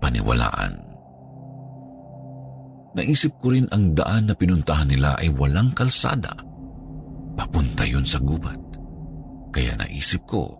paniwalaan. 0.00 0.90
Naisip 2.90 3.38
ko 3.38 3.54
rin 3.54 3.70
ang 3.70 3.94
daan 3.94 4.26
na 4.26 4.34
pinuntahan 4.34 4.90
nila 4.90 5.14
ay 5.14 5.30
walang 5.30 5.70
kalsada. 5.70 6.34
Papunta 7.38 7.86
yun 7.86 8.02
sa 8.02 8.18
gubat. 8.18 8.58
Kaya 9.54 9.78
naisip 9.78 10.26
ko 10.26 10.50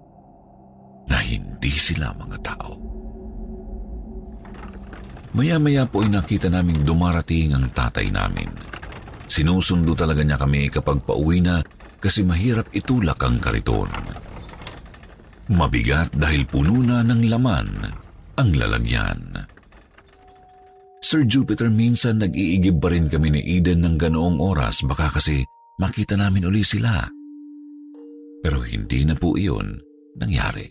na 1.10 1.18
hindi 1.18 1.74
sila 1.74 2.14
mga 2.14 2.38
tao. 2.38 2.78
Maya-maya 5.34 5.86
po 5.86 6.06
ay 6.06 6.10
nakita 6.10 6.50
naming 6.50 6.86
dumarating 6.86 7.54
ang 7.54 7.70
tatay 7.70 8.10
namin. 8.10 8.50
Sinusundo 9.30 9.94
talaga 9.94 10.26
niya 10.26 10.38
kami 10.38 10.70
kapag 10.70 11.02
pauwi 11.06 11.38
na 11.38 11.62
kasi 12.02 12.26
mahirap 12.26 12.70
itulak 12.74 13.18
ang 13.22 13.38
kariton. 13.38 13.90
Mabigat 15.50 16.14
dahil 16.14 16.46
puno 16.46 16.82
na 16.82 17.02
ng 17.02 17.26
laman 17.26 17.68
ang 18.40 18.56
lalagyan. 18.56 19.20
Sir 21.04 21.28
Jupiter, 21.28 21.68
minsan 21.68 22.24
nag-iigib 22.24 22.80
pa 22.80 22.88
rin 22.88 23.08
kami 23.08 23.28
ni 23.36 23.40
Eden 23.60 23.84
ng 23.84 23.96
ganoong 24.00 24.40
oras 24.40 24.80
baka 24.84 25.12
kasi 25.20 25.44
makita 25.76 26.16
namin 26.16 26.48
uli 26.48 26.64
sila. 26.64 27.04
Pero 28.40 28.64
hindi 28.64 29.04
na 29.04 29.16
po 29.16 29.36
iyon 29.36 29.76
nangyari. 30.16 30.68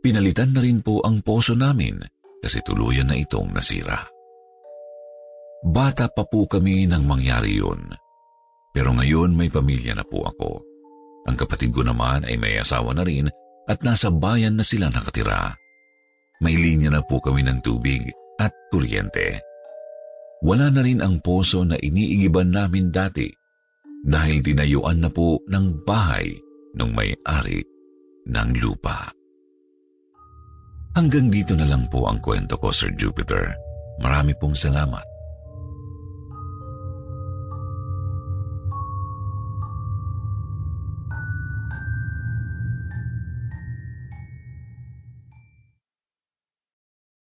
Pinalitan 0.00 0.56
na 0.56 0.64
rin 0.64 0.80
po 0.80 1.04
ang 1.04 1.20
poso 1.20 1.52
namin 1.52 2.00
kasi 2.40 2.64
tuluyan 2.64 3.12
na 3.12 3.16
itong 3.20 3.52
nasira. 3.52 4.00
Bata 5.60 6.08
pa 6.08 6.24
po 6.24 6.48
kami 6.48 6.88
nang 6.88 7.04
mangyari 7.04 7.60
yun. 7.60 7.92
Pero 8.72 8.96
ngayon 8.96 9.36
may 9.36 9.52
pamilya 9.52 9.92
na 9.92 10.04
po 10.08 10.24
ako. 10.24 10.64
Ang 11.28 11.36
kapatid 11.36 11.68
ko 11.76 11.84
naman 11.84 12.24
ay 12.24 12.40
may 12.40 12.56
asawa 12.56 12.96
na 12.96 13.04
rin 13.04 13.28
at 13.68 13.84
nasa 13.84 14.08
bayan 14.08 14.56
na 14.56 14.64
sila 14.64 14.88
nakatira. 14.88 15.52
May 16.40 16.56
linya 16.56 16.88
na 16.88 17.02
po 17.04 17.20
kami 17.20 17.44
ng 17.44 17.60
tubig 17.60 18.08
at 18.40 18.52
kuryente. 18.72 19.44
Wala 20.40 20.72
na 20.72 20.80
rin 20.80 21.04
ang 21.04 21.20
poso 21.20 21.60
na 21.68 21.76
iniigiban 21.76 22.48
namin 22.48 22.88
dati 22.88 23.28
dahil 24.00 24.40
tinayuan 24.40 25.04
na 25.04 25.12
po 25.12 25.36
ng 25.44 25.84
bahay 25.84 26.32
ng 26.72 26.90
may-ari 26.96 27.60
ng 28.24 28.48
lupa. 28.56 29.12
Hanggang 30.96 31.28
dito 31.28 31.52
na 31.52 31.68
lang 31.68 31.84
po 31.92 32.08
ang 32.08 32.18
kwento 32.24 32.56
ko, 32.56 32.72
Sir 32.72 32.90
Jupiter. 32.96 33.52
Marami 34.00 34.32
pong 34.40 34.56
salamat 34.56 35.09